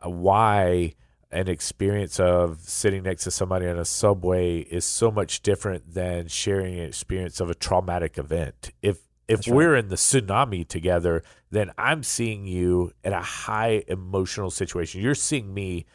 uh, 0.00 0.08
why 0.08 0.94
an 1.34 1.48
experience 1.48 2.20
of 2.20 2.60
sitting 2.60 3.02
next 3.02 3.24
to 3.24 3.30
somebody 3.30 3.66
on 3.66 3.76
a 3.76 3.84
subway 3.84 4.60
is 4.60 4.84
so 4.84 5.10
much 5.10 5.42
different 5.42 5.92
than 5.92 6.28
sharing 6.28 6.78
an 6.78 6.86
experience 6.86 7.40
of 7.40 7.50
a 7.50 7.54
traumatic 7.54 8.16
event. 8.16 8.70
If 8.80 8.98
if 9.26 9.38
That's 9.38 9.48
we're 9.48 9.74
in 9.74 9.88
the 9.88 9.96
tsunami 9.96 10.68
together, 10.68 11.22
then 11.50 11.72
I'm 11.78 12.02
seeing 12.02 12.46
you 12.46 12.92
in 13.02 13.14
a 13.14 13.22
high 13.22 13.82
emotional 13.88 14.50
situation. 14.50 15.00
You're 15.00 15.14
seeing 15.14 15.52
me 15.52 15.86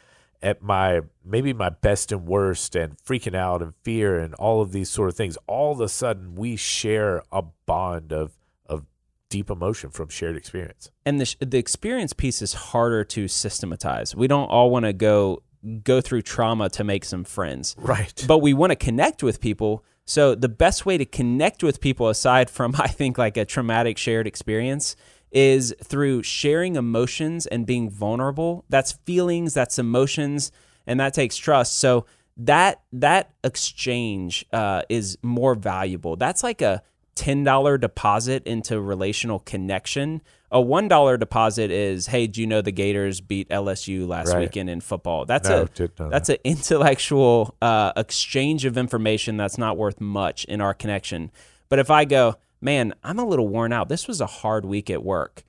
at 0.42 0.62
my 0.62 1.02
maybe 1.24 1.52
my 1.52 1.68
best 1.70 2.12
and 2.12 2.26
worst 2.26 2.74
and 2.76 2.96
freaking 2.98 3.36
out 3.36 3.62
and 3.62 3.72
fear 3.82 4.18
and 4.18 4.34
all 4.34 4.60
of 4.60 4.72
these 4.72 4.90
sort 4.90 5.08
of 5.08 5.16
things. 5.16 5.38
All 5.46 5.72
of 5.72 5.80
a 5.80 5.88
sudden 5.88 6.34
we 6.34 6.56
share 6.56 7.22
a 7.32 7.42
bond 7.66 8.12
of 8.12 8.36
deep 9.30 9.48
emotion 9.48 9.90
from 9.90 10.08
shared 10.08 10.36
experience. 10.36 10.90
and 11.06 11.20
the, 11.20 11.36
the 11.40 11.58
experience 11.58 12.12
piece 12.12 12.42
is 12.42 12.52
harder 12.52 13.04
to 13.04 13.26
systematize. 13.28 14.14
We 14.14 14.26
don't 14.28 14.48
all 14.48 14.70
want 14.70 14.84
to 14.84 14.92
go 14.92 15.42
go 15.82 16.00
through 16.00 16.22
trauma 16.22 16.68
to 16.70 16.84
make 16.84 17.04
some 17.04 17.24
friends. 17.24 17.76
Right. 17.78 18.24
But 18.26 18.38
we 18.38 18.54
want 18.54 18.70
to 18.70 18.76
connect 18.76 19.22
with 19.22 19.40
people. 19.40 19.84
So 20.06 20.34
the 20.34 20.48
best 20.48 20.86
way 20.86 20.96
to 20.98 21.04
connect 21.04 21.62
with 21.62 21.80
people, 21.80 22.08
aside 22.08 22.50
from 22.50 22.74
I 22.78 22.88
think 22.88 23.18
like 23.18 23.36
a 23.36 23.44
traumatic 23.44 23.98
shared 23.98 24.26
experience, 24.26 24.96
is 25.30 25.74
through 25.84 26.22
sharing 26.22 26.76
emotions 26.76 27.46
and 27.46 27.66
being 27.66 27.88
vulnerable. 27.88 28.64
That's 28.68 28.92
feelings, 28.92 29.54
that's 29.54 29.78
emotions, 29.78 30.50
and 30.86 30.98
that 30.98 31.14
takes 31.14 31.36
trust. 31.36 31.78
So 31.78 32.06
that 32.36 32.80
that 32.92 33.30
exchange 33.44 34.46
uh, 34.52 34.82
is 34.88 35.18
more 35.22 35.54
valuable. 35.54 36.16
That's 36.16 36.42
like 36.42 36.62
a 36.62 36.82
ten 37.14 37.44
dollar 37.44 37.78
deposit 37.78 38.46
into 38.46 38.80
relational 38.80 39.38
connection. 39.40 40.22
A 40.52 40.60
one 40.60 40.88
dollar 40.88 41.16
deposit 41.16 41.70
is, 41.70 42.06
hey, 42.08 42.26
do 42.26 42.40
you 42.40 42.46
know 42.46 42.60
the 42.60 42.72
Gators 42.72 43.20
beat 43.20 43.48
LSU 43.50 44.06
last 44.08 44.32
Right. 44.32 44.40
weekend 44.40 44.68
in 44.68 44.80
football? 44.80 45.24
That's 45.24 45.48
No, 45.48 45.62
a 45.78 46.08
that's 46.10 46.28
an 46.28 46.38
intellectual 46.44 47.54
uh, 47.62 47.92
exchange 47.96 48.64
of 48.64 48.76
information 48.76 49.36
that's 49.36 49.58
not 49.58 49.76
worth 49.76 50.00
much 50.00 50.44
in 50.46 50.60
our 50.60 50.74
connection. 50.74 51.30
But 51.68 51.78
if 51.78 51.90
I 51.90 52.04
go, 52.04 52.34
man, 52.60 52.94
I'm 53.04 53.18
a 53.18 53.24
little 53.24 53.46
worn 53.48 53.72
out. 53.72 53.88
This 53.88 54.08
was 54.08 54.20
a 54.20 54.26
hard 54.26 54.64
week 54.64 54.90
at 54.90 55.04
work. 55.04 55.44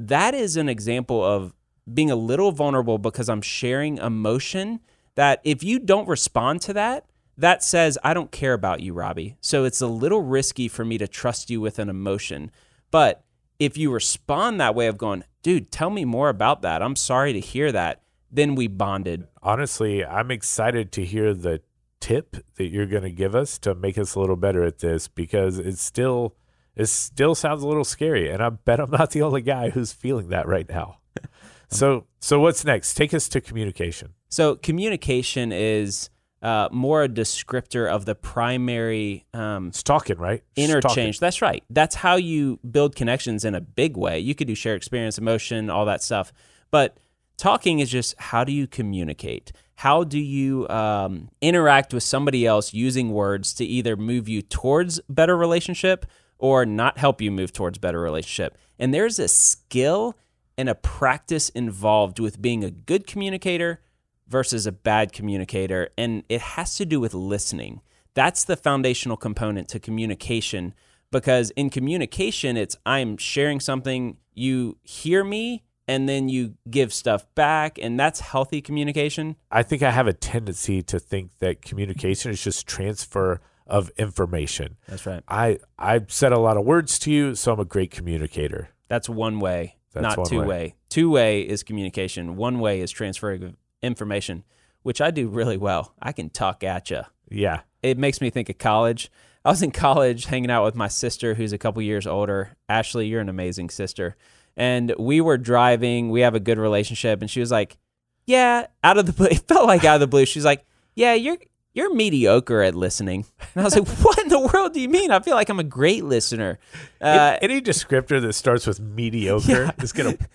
That 0.00 0.34
is 0.34 0.56
an 0.56 0.68
example 0.68 1.22
of 1.24 1.54
being 1.92 2.10
a 2.10 2.16
little 2.16 2.50
vulnerable 2.50 2.98
because 2.98 3.28
I'm 3.28 3.42
sharing 3.42 3.98
emotion 3.98 4.80
that 5.14 5.40
if 5.44 5.62
you 5.62 5.78
don't 5.78 6.08
respond 6.08 6.60
to 6.62 6.72
that, 6.72 7.04
that 7.36 7.62
says, 7.62 7.98
I 8.04 8.14
don't 8.14 8.30
care 8.30 8.52
about 8.52 8.80
you, 8.80 8.92
Robbie. 8.92 9.36
So 9.40 9.64
it's 9.64 9.80
a 9.80 9.86
little 9.86 10.22
risky 10.22 10.68
for 10.68 10.84
me 10.84 10.98
to 10.98 11.08
trust 11.08 11.50
you 11.50 11.60
with 11.60 11.78
an 11.78 11.88
emotion. 11.88 12.50
But 12.90 13.24
if 13.58 13.76
you 13.76 13.92
respond 13.92 14.60
that 14.60 14.74
way 14.74 14.86
of 14.86 14.98
going, 14.98 15.24
dude, 15.42 15.70
tell 15.70 15.90
me 15.90 16.04
more 16.04 16.28
about 16.28 16.62
that. 16.62 16.82
I'm 16.82 16.96
sorry 16.96 17.32
to 17.32 17.40
hear 17.40 17.72
that. 17.72 18.02
Then 18.30 18.54
we 18.54 18.66
bonded. 18.66 19.28
Honestly, 19.42 20.04
I'm 20.04 20.30
excited 20.30 20.90
to 20.92 21.04
hear 21.04 21.34
the 21.34 21.60
tip 22.00 22.36
that 22.56 22.66
you're 22.66 22.86
going 22.86 23.02
to 23.02 23.10
give 23.10 23.34
us 23.34 23.58
to 23.58 23.74
make 23.74 23.96
us 23.96 24.14
a 24.14 24.20
little 24.20 24.36
better 24.36 24.62
at 24.64 24.78
this 24.78 25.08
because 25.08 25.58
it's 25.58 25.82
still 25.82 26.36
it 26.76 26.86
still 26.86 27.34
sounds 27.34 27.62
a 27.62 27.66
little 27.66 27.84
scary 27.84 28.28
and 28.28 28.42
I 28.42 28.50
bet 28.50 28.80
I'm 28.80 28.90
not 28.90 29.12
the 29.12 29.22
only 29.22 29.40
guy 29.40 29.70
who's 29.70 29.92
feeling 29.92 30.28
that 30.28 30.46
right 30.46 30.68
now. 30.68 30.98
so 31.68 32.06
so 32.20 32.40
what's 32.40 32.64
next? 32.64 32.94
Take 32.94 33.14
us 33.14 33.28
to 33.30 33.40
communication. 33.40 34.14
So 34.28 34.56
communication 34.56 35.50
is 35.52 36.10
uh, 36.44 36.68
more 36.70 37.02
a 37.02 37.08
descriptor 37.08 37.88
of 37.90 38.04
the 38.04 38.14
primary 38.14 39.24
um, 39.32 39.68
It's 39.68 39.82
talking, 39.82 40.18
right? 40.18 40.44
Interchange. 40.56 41.18
That's 41.18 41.40
right. 41.40 41.64
That's 41.70 41.94
how 41.94 42.16
you 42.16 42.60
build 42.70 42.94
connections 42.94 43.46
in 43.46 43.54
a 43.54 43.62
big 43.62 43.96
way. 43.96 44.18
You 44.18 44.34
could 44.34 44.46
do 44.46 44.54
shared 44.54 44.76
experience, 44.76 45.16
emotion, 45.16 45.70
all 45.70 45.86
that 45.86 46.02
stuff. 46.02 46.34
But 46.70 46.98
talking 47.38 47.78
is 47.78 47.90
just 47.90 48.14
how 48.18 48.44
do 48.44 48.52
you 48.52 48.66
communicate? 48.66 49.52
How 49.76 50.04
do 50.04 50.18
you 50.18 50.68
um, 50.68 51.30
interact 51.40 51.94
with 51.94 52.02
somebody 52.02 52.46
else 52.46 52.74
using 52.74 53.10
words 53.10 53.54
to 53.54 53.64
either 53.64 53.96
move 53.96 54.28
you 54.28 54.42
towards 54.42 55.00
better 55.08 55.38
relationship 55.38 56.04
or 56.38 56.66
not 56.66 56.98
help 56.98 57.22
you 57.22 57.30
move 57.30 57.54
towards 57.54 57.78
better 57.78 58.00
relationship? 58.00 58.58
And 58.78 58.92
there's 58.92 59.18
a 59.18 59.28
skill 59.28 60.18
and 60.58 60.68
a 60.68 60.74
practice 60.74 61.48
involved 61.48 62.20
with 62.20 62.42
being 62.42 62.62
a 62.62 62.70
good 62.70 63.06
communicator 63.06 63.80
versus 64.28 64.66
a 64.66 64.72
bad 64.72 65.12
communicator. 65.12 65.90
And 65.98 66.24
it 66.28 66.40
has 66.40 66.76
to 66.76 66.86
do 66.86 67.00
with 67.00 67.14
listening. 67.14 67.80
That's 68.14 68.44
the 68.44 68.56
foundational 68.56 69.16
component 69.16 69.68
to 69.68 69.80
communication 69.80 70.74
because 71.10 71.50
in 71.52 71.70
communication, 71.70 72.56
it's 72.56 72.76
I'm 72.84 73.16
sharing 73.16 73.60
something, 73.60 74.16
you 74.34 74.78
hear 74.82 75.22
me, 75.24 75.64
and 75.86 76.08
then 76.08 76.28
you 76.28 76.54
give 76.70 76.92
stuff 76.92 77.26
back. 77.34 77.78
And 77.80 77.98
that's 77.98 78.20
healthy 78.20 78.60
communication. 78.60 79.36
I 79.50 79.62
think 79.62 79.82
I 79.82 79.90
have 79.90 80.06
a 80.06 80.12
tendency 80.12 80.82
to 80.82 80.98
think 80.98 81.38
that 81.38 81.62
communication 81.62 82.30
is 82.30 82.42
just 82.42 82.66
transfer 82.66 83.40
of 83.66 83.90
information. 83.96 84.76
That's 84.88 85.06
right. 85.06 85.22
I 85.28 85.58
I've 85.78 86.12
said 86.12 86.32
a 86.32 86.38
lot 86.38 86.56
of 86.56 86.64
words 86.64 86.98
to 87.00 87.10
you, 87.10 87.34
so 87.34 87.52
I'm 87.52 87.60
a 87.60 87.64
great 87.64 87.90
communicator. 87.90 88.70
That's 88.88 89.08
one 89.08 89.40
way, 89.40 89.76
That's 89.92 90.02
not 90.02 90.18
one 90.18 90.26
two 90.28 90.40
way. 90.40 90.46
way. 90.46 90.74
Two 90.88 91.10
way 91.10 91.40
is 91.42 91.62
communication, 91.62 92.36
one 92.36 92.58
way 92.58 92.80
is 92.80 92.90
transferring 92.90 93.42
of 93.42 93.54
information, 93.84 94.44
which 94.82 95.00
I 95.00 95.10
do 95.10 95.28
really 95.28 95.56
well. 95.56 95.94
I 96.00 96.12
can 96.12 96.30
talk 96.30 96.64
at 96.64 96.90
you. 96.90 97.02
Yeah. 97.30 97.60
it 97.82 97.98
makes 97.98 98.20
me 98.20 98.30
think 98.30 98.48
of 98.48 98.58
college. 98.58 99.10
I 99.44 99.50
was 99.50 99.62
in 99.62 99.70
college 99.72 100.24
hanging 100.26 100.50
out 100.50 100.64
with 100.64 100.74
my 100.74 100.88
sister, 100.88 101.34
who's 101.34 101.52
a 101.52 101.58
couple 101.58 101.82
years 101.82 102.06
older. 102.06 102.56
Ashley, 102.68 103.06
you're 103.08 103.20
an 103.20 103.28
amazing 103.28 103.68
sister. 103.70 104.16
And 104.56 104.94
we 104.98 105.20
were 105.20 105.36
driving. 105.36 106.10
We 106.10 106.20
have 106.22 106.34
a 106.34 106.40
good 106.40 106.58
relationship. 106.58 107.20
And 107.20 107.30
she 107.30 107.40
was 107.40 107.50
like, 107.50 107.76
"Yeah." 108.24 108.68
Out 108.82 108.96
of 108.98 109.04
the 109.06 109.12
blue, 109.12 109.26
it 109.30 109.46
felt 109.48 109.66
like 109.66 109.84
out 109.84 109.96
of 109.96 110.00
the 110.00 110.06
blue. 110.06 110.24
She's 110.26 110.44
like, 110.44 110.64
"Yeah, 110.94 111.12
you're 111.14 111.36
you're 111.74 111.92
mediocre 111.92 112.62
at 112.62 112.74
listening." 112.74 113.26
And 113.54 113.62
I 113.62 113.64
was 113.64 113.76
like, 113.76 113.88
"What 114.04 114.18
in 114.20 114.28
the 114.28 114.38
world 114.40 114.72
do 114.74 114.80
you 114.80 114.88
mean? 114.88 115.10
I 115.10 115.18
feel 115.20 115.34
like 115.34 115.48
I'm 115.50 115.58
a 115.60 115.64
great 115.64 116.04
listener." 116.04 116.58
Uh, 117.00 117.36
Any 117.42 117.60
descriptor 117.60 118.22
that 118.22 118.32
starts 118.34 118.66
with 118.66 118.80
mediocre 118.80 119.72
is 119.82 119.92
going 119.92 120.16
to 120.16 120.26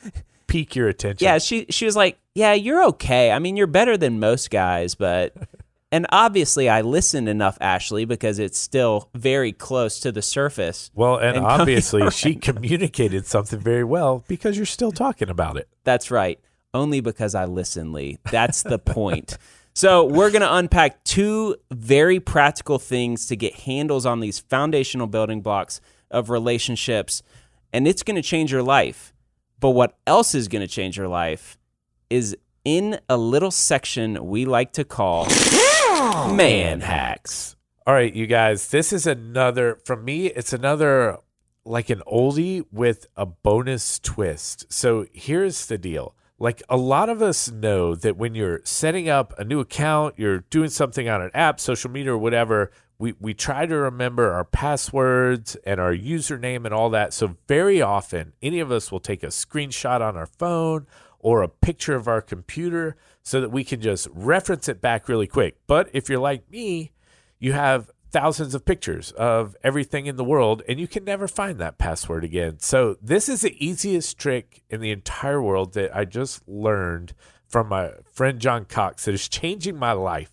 pique 0.50 0.76
your 0.76 0.88
attention. 0.90 1.24
yeah, 1.26 1.38
she 1.38 1.66
she 1.70 1.86
was 1.86 1.96
like, 1.96 2.18
"Yeah, 2.36 2.54
you're 2.54 2.84
okay. 2.86 3.32
I 3.32 3.40
mean, 3.40 3.56
you're 3.56 3.68
better 3.68 3.98
than 3.98 4.20
most 4.20 4.50
guys, 4.50 4.96
but." 4.96 5.34
And 5.92 6.06
obviously, 6.12 6.70
I 6.70 6.82
listened 6.82 7.28
enough, 7.28 7.58
Ashley, 7.60 8.06
because 8.06 8.38
it's 8.38 8.60
still 8.60 9.10
very 9.16 9.52
close 9.52 10.00
to 10.02 10.12
the 10.12 10.22
surface. 10.22 10.92
Well, 10.94 11.18
and, 11.18 11.38
And 11.38 11.46
obviously 11.48 12.08
she 12.12 12.36
communicated 12.36 13.26
something 13.26 13.60
very 13.60 13.84
well 13.84 14.24
because 14.28 14.56
you're 14.56 14.68
still 14.68 14.92
talking 14.92 15.32
about 15.32 15.58
it. 15.58 15.68
That's 15.86 16.12
right. 16.12 16.40
Only 16.76 17.02
because 17.02 17.34
I 17.34 17.46
listen, 17.46 17.92
Lee. 17.92 18.20
That's 18.30 18.62
the 18.62 18.78
point. 18.78 19.40
So, 19.74 20.04
we're 20.04 20.30
going 20.30 20.42
to 20.42 20.54
unpack 20.54 21.04
two 21.06 21.56
very 21.72 22.20
practical 22.20 22.80
things 22.80 23.28
to 23.28 23.36
get 23.38 23.54
handles 23.56 24.06
on 24.06 24.20
these 24.20 24.38
foundational 24.38 25.08
building 25.08 25.42
blocks 25.42 25.80
of 26.12 26.30
relationships, 26.30 27.24
and 27.72 27.88
it's 27.88 28.04
going 28.04 28.16
to 28.16 28.22
change 28.22 28.52
your 28.52 28.64
life. 28.64 29.14
But 29.60 29.72
what 29.72 29.98
else 30.08 30.34
is 30.34 30.48
going 30.48 30.62
to 30.62 30.68
change 30.68 30.98
your 30.98 31.08
life 31.08 31.58
is 32.10 32.36
in 32.66 33.00
a 33.08 33.18
little 33.18 33.52
section 33.52 34.26
we 34.28 34.46
like 34.46 34.74
to 34.74 34.84
call 34.84 35.28
man 36.34 36.82
hacks. 36.82 37.56
All 37.86 37.94
right, 37.94 38.14
you 38.14 38.28
guys, 38.28 38.70
this 38.70 38.94
is 38.94 39.08
another, 39.08 39.80
from 39.86 40.06
me, 40.06 40.28
it's 40.28 40.54
another 40.54 41.18
like 41.66 41.90
an 41.90 42.02
oldie 42.08 42.66
with 42.72 43.08
a 43.16 43.26
bonus 43.26 44.00
twist. 44.00 44.72
So 44.72 45.06
here's 45.12 45.66
the 45.66 45.78
deal. 45.78 46.16
Like 46.38 46.64
a 46.70 46.78
lot 46.78 47.10
of 47.10 47.22
us 47.22 47.52
know 47.52 47.96
that 47.96 48.16
when 48.16 48.34
you're 48.34 48.62
setting 48.64 49.10
up 49.10 49.34
a 49.38 49.44
new 49.44 49.60
account, 49.60 50.16
you're 50.18 50.40
doing 50.40 50.70
something 50.70 51.10
on 51.10 51.22
an 51.22 51.32
app, 51.34 51.60
social 51.60 51.92
media, 51.92 52.14
or 52.14 52.18
whatever, 52.18 52.72
we, 53.00 53.14
we 53.20 53.34
try 53.34 53.66
to 53.66 53.76
remember 53.76 54.34
our 54.34 54.44
passwords 54.44 55.56
and 55.66 55.80
our 55.80 55.96
username 55.96 56.66
and 56.66 56.74
all 56.74 56.90
that. 56.90 57.14
So 57.14 57.38
very 57.48 57.82
often, 57.82 58.34
any 58.42 58.60
of 58.60 58.72
us 58.72 58.92
will 58.92 59.00
take 59.00 59.24
a 59.24 59.28
screenshot 59.28 60.02
on 60.02 60.18
our 60.18 60.26
phone 60.26 60.86
or 61.18 61.42
a 61.42 61.48
picture 61.48 61.96
of 61.96 62.10
our 62.10 62.22
computer 62.22 62.98
so 63.24 63.40
that 63.40 63.52
we 63.52 63.64
can 63.64 63.82
just 63.82 64.08
reference 64.14 64.68
it 64.68 64.82
back 64.82 65.08
really 65.08 65.28
quick. 65.28 65.58
But 65.66 65.90
if 65.94 66.10
you're 66.10 66.20
like 66.20 66.52
me, 66.52 66.92
you 67.40 67.54
have 67.54 67.90
thousands 68.12 68.54
of 68.54 68.66
pictures 68.66 69.12
of 69.14 69.56
everything 69.64 70.06
in 70.06 70.18
the 70.18 70.24
world 70.24 70.62
and 70.68 70.80
you 70.80 70.88
can 70.88 71.06
never 71.06 71.28
find 71.28 71.58
that 71.60 71.78
password 71.78 72.26
again. 72.26 72.60
So 72.60 72.98
this 73.02 73.30
is 73.30 73.42
the 73.42 73.66
easiest 73.66 74.18
trick 74.18 74.64
in 74.70 74.82
the 74.82 74.92
entire 74.92 75.42
world 75.42 75.74
that 75.76 75.96
I 75.96 76.04
just 76.04 76.46
learned 76.50 77.14
from 77.48 77.70
my 77.70 77.92
friend 78.12 78.40
John 78.40 78.66
Cox 78.66 79.06
that 79.06 79.14
is 79.14 79.30
changing 79.30 79.78
my 79.78 79.94
life. 79.94 80.32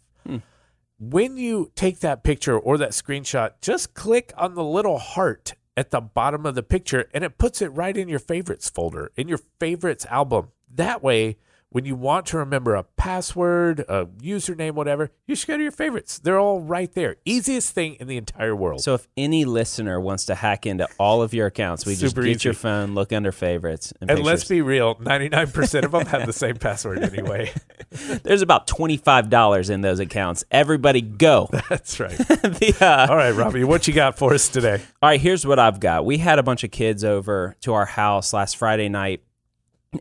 When 0.98 1.36
you 1.36 1.72
take 1.74 2.00
that 2.00 2.24
picture 2.24 2.58
or 2.58 2.78
that 2.78 2.92
screenshot, 2.92 3.52
just 3.60 3.92
click 3.92 4.32
on 4.34 4.54
the 4.54 4.64
little 4.64 4.98
heart 4.98 5.52
at 5.76 5.90
the 5.90 6.00
bottom 6.00 6.46
of 6.46 6.54
the 6.54 6.62
picture 6.62 7.10
and 7.12 7.22
it 7.22 7.36
puts 7.36 7.60
it 7.60 7.66
right 7.66 7.94
in 7.94 8.08
your 8.08 8.18
favorites 8.18 8.70
folder, 8.70 9.12
in 9.14 9.28
your 9.28 9.40
favorites 9.60 10.06
album. 10.06 10.48
That 10.74 11.02
way, 11.02 11.36
when 11.76 11.84
you 11.84 11.94
want 11.94 12.24
to 12.24 12.38
remember 12.38 12.74
a 12.74 12.82
password, 12.82 13.80
a 13.80 14.06
username, 14.06 14.70
whatever, 14.70 15.10
you 15.26 15.34
should 15.36 15.46
go 15.48 15.58
to 15.58 15.62
your 15.62 15.70
favorites. 15.70 16.18
They're 16.18 16.40
all 16.40 16.62
right 16.62 16.90
there. 16.94 17.16
Easiest 17.26 17.70
thing 17.74 17.96
in 18.00 18.08
the 18.08 18.16
entire 18.16 18.56
world. 18.56 18.80
So, 18.80 18.94
if 18.94 19.06
any 19.14 19.44
listener 19.44 20.00
wants 20.00 20.24
to 20.24 20.34
hack 20.36 20.64
into 20.64 20.88
all 20.98 21.20
of 21.20 21.34
your 21.34 21.48
accounts, 21.48 21.84
we 21.84 21.92
just 21.94 22.14
Super 22.14 22.22
get 22.22 22.36
easy. 22.36 22.46
your 22.48 22.54
phone, 22.54 22.94
look 22.94 23.12
under 23.12 23.30
favorites, 23.30 23.92
and, 24.00 24.10
and 24.10 24.24
let's 24.24 24.44
pictures. 24.44 24.56
be 24.56 24.62
real, 24.62 24.94
99% 24.94 25.84
of 25.84 25.90
them 25.90 26.06
have 26.06 26.24
the 26.24 26.32
same 26.46 26.56
password 26.56 27.00
anyway. 27.00 27.52
There's 28.22 28.40
about 28.40 28.66
$25 28.68 29.68
in 29.68 29.82
those 29.82 30.00
accounts. 30.00 30.44
Everybody 30.50 31.02
go. 31.02 31.50
That's 31.68 32.00
right. 32.00 32.16
The, 32.16 32.74
uh, 32.80 33.10
All 33.10 33.18
right, 33.18 33.32
Robbie, 33.32 33.64
what 33.64 33.86
you 33.86 33.92
got 33.92 34.16
for 34.16 34.32
us 34.32 34.48
today? 34.48 34.80
all 35.02 35.10
right, 35.10 35.20
here's 35.20 35.46
what 35.46 35.58
I've 35.58 35.78
got. 35.80 36.06
We 36.06 36.16
had 36.16 36.38
a 36.38 36.42
bunch 36.42 36.64
of 36.64 36.70
kids 36.70 37.04
over 37.04 37.54
to 37.60 37.74
our 37.74 37.84
house 37.84 38.32
last 38.32 38.56
Friday 38.56 38.88
night, 38.88 39.20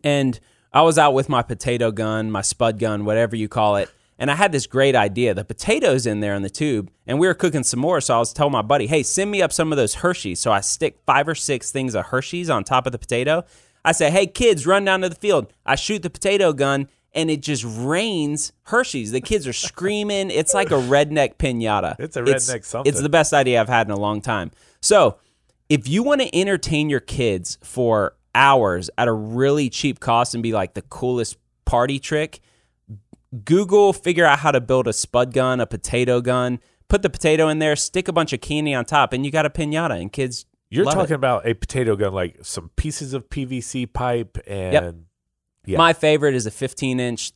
and 0.05 0.39
I 0.75 0.81
was 0.81 0.97
out 0.97 1.13
with 1.13 1.29
my 1.29 1.41
potato 1.41 1.89
gun, 1.89 2.29
my 2.29 2.41
spud 2.41 2.79
gun, 2.79 3.05
whatever 3.05 3.33
you 3.37 3.47
call 3.47 3.77
it. 3.77 3.89
And 4.19 4.29
I 4.29 4.35
had 4.35 4.51
this 4.51 4.67
great 4.67 4.93
idea. 4.93 5.33
The 5.33 5.45
potatoes 5.45 6.05
in 6.05 6.19
there 6.19 6.35
in 6.35 6.41
the 6.41 6.49
tube, 6.49 6.91
and 7.07 7.17
we 7.17 7.27
were 7.27 7.33
cooking 7.33 7.63
some 7.63 7.79
more. 7.79 8.01
So 8.01 8.13
I 8.13 8.19
was 8.19 8.33
telling 8.33 8.51
my 8.51 8.61
buddy, 8.61 8.85
hey, 8.87 9.01
send 9.01 9.31
me 9.31 9.41
up 9.41 9.53
some 9.53 9.71
of 9.71 9.77
those 9.77 9.95
Hershey's. 9.95 10.41
So 10.41 10.51
I 10.51 10.59
stick 10.59 10.99
five 11.05 11.29
or 11.29 11.35
six 11.35 11.71
things 11.71 11.95
of 11.95 12.07
Hershey's 12.07 12.49
on 12.49 12.65
top 12.65 12.85
of 12.87 12.91
the 12.91 12.97
potato. 12.97 13.45
I 13.85 13.93
say, 13.93 14.11
hey, 14.11 14.27
kids, 14.27 14.67
run 14.67 14.83
down 14.83 14.99
to 15.01 15.07
the 15.07 15.15
field. 15.15 15.53
I 15.65 15.75
shoot 15.75 16.03
the 16.03 16.09
potato 16.09 16.51
gun, 16.51 16.89
and 17.13 17.31
it 17.31 17.41
just 17.41 17.63
rains 17.65 18.51
Hershey's. 18.63 19.13
The 19.13 19.21
kids 19.21 19.47
are 19.47 19.53
screaming. 19.53 20.29
It's 20.29 20.53
like 20.53 20.71
a 20.71 20.75
redneck 20.75 21.35
pinata. 21.35 21.95
It's 21.99 22.17
a 22.17 22.21
redneck 22.21 22.65
something. 22.65 22.91
It's 22.91 23.01
the 23.01 23.09
best 23.09 23.31
idea 23.31 23.61
I've 23.61 23.69
had 23.69 23.87
in 23.87 23.91
a 23.91 23.99
long 23.99 24.19
time. 24.19 24.51
So, 24.81 25.19
if 25.69 25.87
you 25.87 26.03
want 26.03 26.19
to 26.21 26.35
entertain 26.37 26.89
your 26.89 26.99
kids 26.99 27.57
for 27.63 28.15
hours 28.35 28.89
at 28.97 29.07
a 29.07 29.13
really 29.13 29.69
cheap 29.71 29.99
cost 29.99 30.35
and 30.35 30.43
be 30.43 30.51
like 30.53 30.75
the 30.75 30.83
coolest 30.83 31.37
party 31.65 31.97
trick, 31.97 32.41
Google 33.43 33.91
figure 33.93 34.25
out 34.25 34.39
how 34.39 34.51
to 34.51 34.61
build 34.61 34.87
a 34.87 34.93
spud 34.93 35.33
gun, 35.33 35.59
a 35.59 35.65
potato 35.65 36.21
gun, 36.21 36.59
put 36.87 37.01
the 37.01 37.09
potato 37.09 37.47
in 37.47 37.59
there, 37.59 37.75
stick 37.75 38.07
a 38.07 38.13
bunch 38.13 38.31
of 38.33 38.41
candy 38.41 38.73
on 38.73 38.85
top, 38.85 39.11
and 39.13 39.25
you 39.25 39.31
got 39.31 39.45
a 39.45 39.49
pinata. 39.49 39.99
And 39.99 40.11
kids, 40.11 40.45
You're 40.69 40.85
talking 40.85 41.01
it. 41.05 41.11
about 41.11 41.47
a 41.47 41.53
potato 41.53 41.95
gun, 41.95 42.13
like 42.13 42.37
some 42.43 42.69
pieces 42.75 43.13
of 43.13 43.29
PVC 43.29 43.91
pipe 43.91 44.37
and 44.47 45.05
yeah. 45.65 45.77
My 45.79 45.93
favorite 45.93 46.35
is 46.35 46.45
a 46.45 46.51
15 46.51 46.99
inch, 46.99 47.31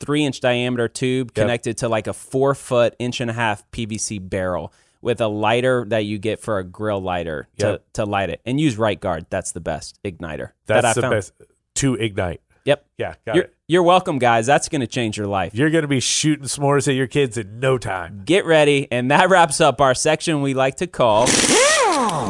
three 0.00 0.24
inch 0.24 0.40
diameter 0.40 0.88
tube 0.88 1.28
Yep. 1.28 1.34
connected 1.44 1.78
to 1.78 1.88
like 1.88 2.08
a 2.08 2.12
four 2.12 2.54
foot, 2.56 2.96
inch 2.98 3.20
and 3.20 3.30
a 3.30 3.34
half 3.34 3.70
PVC 3.70 4.18
barrel 4.28 4.72
with 5.06 5.20
a 5.20 5.28
lighter 5.28 5.84
that 5.88 6.00
you 6.04 6.18
get 6.18 6.40
for 6.40 6.58
a 6.58 6.64
grill 6.64 7.00
lighter 7.00 7.46
to, 7.58 7.66
Yep. 7.66 7.84
to 7.94 8.04
light 8.04 8.28
it. 8.28 8.40
And 8.44 8.58
use 8.60 8.76
right 8.76 8.98
guard. 9.00 9.24
That's 9.30 9.52
the 9.52 9.60
best 9.60 9.98
igniter 10.04 10.50
that's 10.66 10.82
that 10.82 10.84
I 10.84 10.92
the 10.94 11.00
found. 11.00 11.12
best 11.12 11.32
to 11.76 11.94
ignite. 11.94 12.40
Yep. 12.64 12.84
Yeah, 12.98 13.14
got 13.24 13.36
You're, 13.36 13.44
it. 13.44 13.54
you're 13.68 13.82
welcome, 13.84 14.18
guys. 14.18 14.46
That's 14.46 14.68
going 14.68 14.80
to 14.80 14.88
change 14.88 15.16
your 15.16 15.28
life. 15.28 15.54
You're 15.54 15.70
going 15.70 15.82
to 15.82 15.88
be 15.88 16.00
shooting 16.00 16.46
s'mores 16.46 16.88
at 16.88 16.94
your 16.96 17.06
kids 17.06 17.38
in 17.38 17.60
no 17.60 17.78
time. 17.78 18.22
Get 18.24 18.44
ready. 18.44 18.88
And 18.90 19.08
that 19.12 19.30
wraps 19.30 19.60
up 19.60 19.80
our 19.80 19.94
section 19.94 20.42
we 20.42 20.52
like 20.54 20.74
to 20.78 20.88
call 20.88 21.28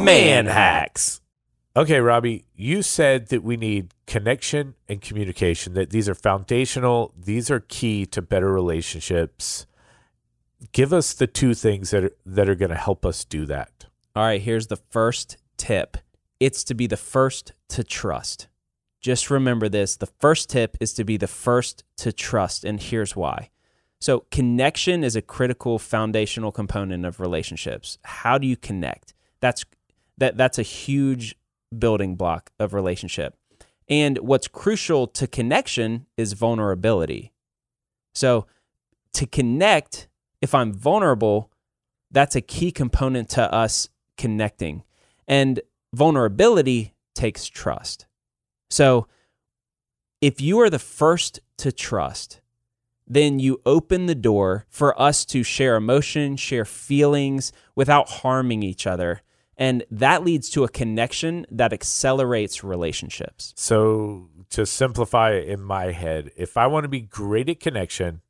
Man 0.03 0.45
Hacks. 0.45 1.19
Okay, 1.75 1.99
Robbie, 1.99 2.45
you 2.55 2.83
said 2.83 3.29
that 3.29 3.43
we 3.43 3.57
need 3.57 3.93
connection 4.05 4.75
and 4.87 5.01
communication, 5.01 5.73
that 5.73 5.89
these 5.89 6.07
are 6.07 6.15
foundational, 6.15 7.13
these 7.17 7.49
are 7.51 7.59
key 7.59 8.05
to 8.07 8.21
better 8.21 8.51
relationships. 8.51 9.65
Give 10.71 10.93
us 10.93 11.13
the 11.13 11.27
two 11.27 11.53
things 11.53 11.91
that 11.91 12.03
are, 12.03 12.11
that 12.25 12.49
are 12.49 12.55
going 12.55 12.71
to 12.71 12.75
help 12.75 13.05
us 13.05 13.23
do 13.25 13.45
that. 13.45 13.85
All 14.15 14.23
right, 14.23 14.41
here's 14.41 14.67
the 14.67 14.77
first 14.77 15.37
tip 15.57 15.97
it's 16.39 16.63
to 16.65 16.75
be 16.75 16.87
the 16.87 16.97
first 16.97 17.53
to 17.69 17.83
trust. 17.83 18.47
Just 19.01 19.29
remember 19.29 19.69
this 19.69 19.95
the 19.95 20.07
first 20.19 20.49
tip 20.49 20.77
is 20.79 20.93
to 20.93 21.03
be 21.03 21.17
the 21.17 21.27
first 21.27 21.83
to 21.97 22.11
trust, 22.11 22.63
and 22.63 22.79
here's 22.79 23.15
why. 23.15 23.49
So, 23.99 24.25
connection 24.31 25.03
is 25.03 25.15
a 25.15 25.21
critical 25.21 25.79
foundational 25.79 26.51
component 26.51 27.05
of 27.05 27.19
relationships. 27.19 27.97
How 28.03 28.37
do 28.37 28.47
you 28.47 28.55
connect? 28.55 29.13
That's 29.39 29.65
that 30.17 30.37
that's 30.37 30.59
a 30.59 30.63
huge 30.63 31.35
building 31.77 32.15
block 32.15 32.51
of 32.59 32.73
relationship. 32.73 33.35
And 33.89 34.17
what's 34.19 34.47
crucial 34.47 35.07
to 35.07 35.27
connection 35.27 36.05
is 36.17 36.33
vulnerability. 36.33 37.31
So, 38.13 38.45
to 39.13 39.25
connect, 39.25 40.07
if 40.41 40.53
I'm 40.53 40.73
vulnerable, 40.73 41.51
that's 42.11 42.35
a 42.35 42.41
key 42.41 42.71
component 42.71 43.29
to 43.31 43.53
us 43.53 43.89
connecting. 44.17 44.83
And 45.27 45.61
vulnerability 45.93 46.93
takes 47.15 47.45
trust. 47.47 48.05
So 48.69 49.07
if 50.21 50.41
you 50.41 50.59
are 50.59 50.69
the 50.69 50.79
first 50.79 51.39
to 51.57 51.71
trust, 51.71 52.41
then 53.07 53.39
you 53.39 53.61
open 53.65 54.05
the 54.05 54.15
door 54.15 54.65
for 54.69 54.99
us 55.01 55.25
to 55.25 55.43
share 55.43 55.75
emotion, 55.75 56.35
share 56.35 56.65
feelings 56.65 57.51
without 57.75 58.09
harming 58.09 58.63
each 58.63 58.85
other. 58.85 59.21
And 59.55 59.83
that 59.89 60.23
leads 60.23 60.49
to 60.51 60.63
a 60.63 60.69
connection 60.69 61.45
that 61.49 61.73
accelerates 61.73 62.63
relationships. 62.63 63.53
So, 63.55 64.29
to 64.51 64.65
simplify 64.65 65.33
in 65.33 65.61
my 65.61 65.91
head, 65.91 66.31
if 66.37 66.57
I 66.57 66.67
want 66.67 66.83
to 66.83 66.89
be 66.89 67.01
great 67.01 67.49
at 67.49 67.59
connection, 67.59 68.21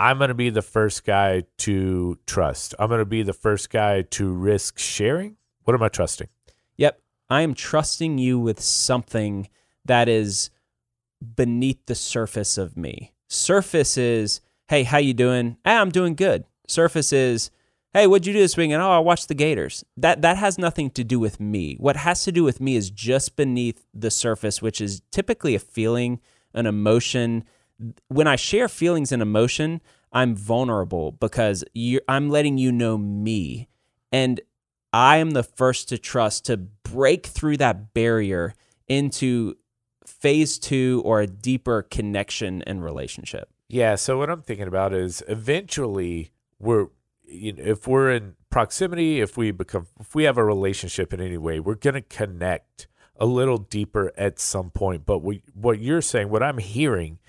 I'm 0.00 0.16
going 0.16 0.28
to 0.28 0.34
be 0.34 0.48
the 0.48 0.62
first 0.62 1.04
guy 1.04 1.44
to 1.58 2.18
trust. 2.26 2.74
I'm 2.78 2.88
going 2.88 3.00
to 3.00 3.04
be 3.04 3.22
the 3.22 3.34
first 3.34 3.68
guy 3.68 4.00
to 4.00 4.32
risk 4.32 4.78
sharing. 4.78 5.36
What 5.64 5.74
am 5.74 5.82
I 5.82 5.88
trusting? 5.88 6.28
Yep. 6.78 7.02
I 7.28 7.42
am 7.42 7.52
trusting 7.52 8.16
you 8.16 8.38
with 8.38 8.60
something 8.60 9.50
that 9.84 10.08
is 10.08 10.48
beneath 11.36 11.84
the 11.84 11.94
surface 11.94 12.56
of 12.56 12.78
me. 12.78 13.12
Surface 13.28 13.98
is, 13.98 14.40
hey, 14.68 14.84
how 14.84 14.96
you 14.96 15.12
doing? 15.12 15.58
Hey, 15.66 15.76
I'm 15.76 15.90
doing 15.90 16.14
good. 16.14 16.44
Surface 16.66 17.12
is, 17.12 17.50
hey, 17.92 18.06
what'd 18.06 18.26
you 18.26 18.32
do 18.32 18.38
this 18.38 18.56
weekend? 18.56 18.80
Oh, 18.80 18.90
I 18.90 19.00
watched 19.00 19.28
the 19.28 19.34
Gators. 19.34 19.84
That 19.98 20.22
that 20.22 20.38
has 20.38 20.56
nothing 20.56 20.88
to 20.92 21.04
do 21.04 21.20
with 21.20 21.40
me. 21.40 21.76
What 21.78 21.96
has 21.96 22.24
to 22.24 22.32
do 22.32 22.42
with 22.42 22.58
me 22.58 22.74
is 22.74 22.90
just 22.90 23.36
beneath 23.36 23.84
the 23.92 24.10
surface, 24.10 24.62
which 24.62 24.80
is 24.80 25.02
typically 25.10 25.54
a 25.54 25.58
feeling, 25.58 26.20
an 26.54 26.64
emotion. 26.64 27.44
When 28.08 28.26
I 28.26 28.36
share 28.36 28.68
feelings 28.68 29.12
and 29.12 29.22
emotion, 29.22 29.80
I'm 30.12 30.34
vulnerable 30.34 31.12
because 31.12 31.64
I'm 32.08 32.30
letting 32.30 32.58
you 32.58 32.72
know 32.72 32.98
me. 32.98 33.68
And 34.12 34.40
I 34.92 35.18
am 35.18 35.32
the 35.32 35.42
first 35.42 35.88
to 35.90 35.98
trust 35.98 36.46
to 36.46 36.56
break 36.56 37.26
through 37.26 37.58
that 37.58 37.94
barrier 37.94 38.54
into 38.88 39.56
phase 40.04 40.58
two 40.58 41.00
or 41.04 41.20
a 41.20 41.26
deeper 41.26 41.82
connection 41.82 42.62
and 42.62 42.82
relationship. 42.82 43.48
Yeah. 43.68 43.94
So 43.94 44.18
what 44.18 44.28
I'm 44.28 44.42
thinking 44.42 44.66
about 44.66 44.92
is 44.92 45.22
eventually 45.28 46.32
we're, 46.58 46.88
you 47.24 47.52
know, 47.52 47.62
if 47.62 47.86
we're 47.86 48.10
in 48.10 48.34
proximity, 48.50 49.20
if 49.20 49.36
we 49.36 49.52
become, 49.52 49.86
if 50.00 50.14
we 50.14 50.24
have 50.24 50.36
a 50.36 50.44
relationship 50.44 51.14
in 51.14 51.20
any 51.20 51.38
way, 51.38 51.60
we're 51.60 51.76
going 51.76 51.94
to 51.94 52.02
connect 52.02 52.88
a 53.14 53.26
little 53.26 53.58
deeper 53.58 54.12
at 54.16 54.40
some 54.40 54.70
point. 54.70 55.06
But 55.06 55.18
we, 55.20 55.44
what 55.54 55.78
you're 55.78 56.02
saying, 56.02 56.30
what 56.30 56.42
I'm 56.42 56.58
hearing 56.58 57.20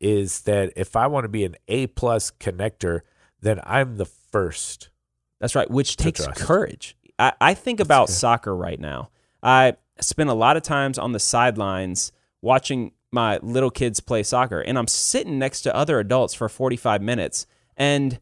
is 0.00 0.42
that 0.42 0.72
if 0.76 0.96
I 0.96 1.06
want 1.06 1.24
to 1.24 1.28
be 1.28 1.44
an 1.44 1.56
A 1.68 1.86
plus 1.88 2.30
connector, 2.30 3.00
then 3.40 3.60
I'm 3.64 3.96
the 3.96 4.04
first. 4.06 4.90
That's 5.40 5.54
right, 5.54 5.70
which 5.70 5.96
takes 5.96 6.24
trust. 6.24 6.40
courage. 6.40 6.96
I, 7.18 7.32
I 7.40 7.54
think 7.54 7.80
about 7.80 8.08
good. 8.08 8.14
soccer 8.14 8.54
right 8.54 8.80
now. 8.80 9.10
I 9.42 9.74
spend 10.00 10.30
a 10.30 10.34
lot 10.34 10.56
of 10.56 10.62
times 10.62 10.98
on 10.98 11.12
the 11.12 11.20
sidelines 11.20 12.12
watching 12.42 12.92
my 13.12 13.38
little 13.38 13.70
kids 13.70 14.00
play 14.00 14.22
soccer, 14.22 14.60
and 14.60 14.78
I'm 14.78 14.88
sitting 14.88 15.38
next 15.38 15.62
to 15.62 15.74
other 15.74 15.98
adults 15.98 16.34
for 16.34 16.48
45 16.48 17.02
minutes. 17.02 17.46
And 17.76 18.18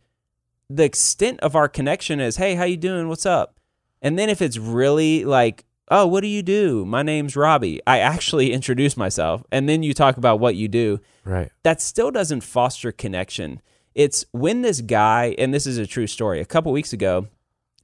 the 0.69 0.85
extent 0.85 1.41
of 1.41 1.57
our 1.57 1.69
connection 1.69 2.21
is, 2.21 2.37
hey, 2.37 2.55
how 2.55 2.65
you 2.65 2.77
doing? 2.77 3.09
What's 3.09 3.27
up? 3.27 3.59
And 4.03 4.19
then 4.19 4.29
if 4.29 4.43
it's 4.43 4.59
really 4.59 5.25
like, 5.25 5.65
oh, 5.89 6.07
what 6.07 6.21
do 6.23 6.27
you 6.29 6.43
do? 6.43 6.85
My 6.85 7.03
name's 7.03 7.37
Robbie. 7.37 7.81
I 7.87 7.99
actually 7.99 8.53
introduce 8.59 8.97
myself. 8.97 9.43
And 9.53 9.69
then 9.69 9.83
you 9.83 9.95
talk 9.95 10.17
about 10.17 10.41
what 10.41 10.57
you 10.57 10.69
do 10.69 11.01
Right. 11.25 11.51
that 11.63 11.81
still 11.81 12.11
doesn't 12.11 12.41
foster 12.43 12.93
connection. 12.93 13.61
It's 13.95 14.25
when 14.33 14.63
this 14.63 14.81
guy, 14.81 15.35
and 15.39 15.53
this 15.55 15.67
is 15.67 15.79
a 15.79 15.87
true 15.87 16.07
story, 16.07 16.41
a 16.41 16.45
couple 16.45 16.73
weeks 16.73 16.93
ago, 16.93 17.29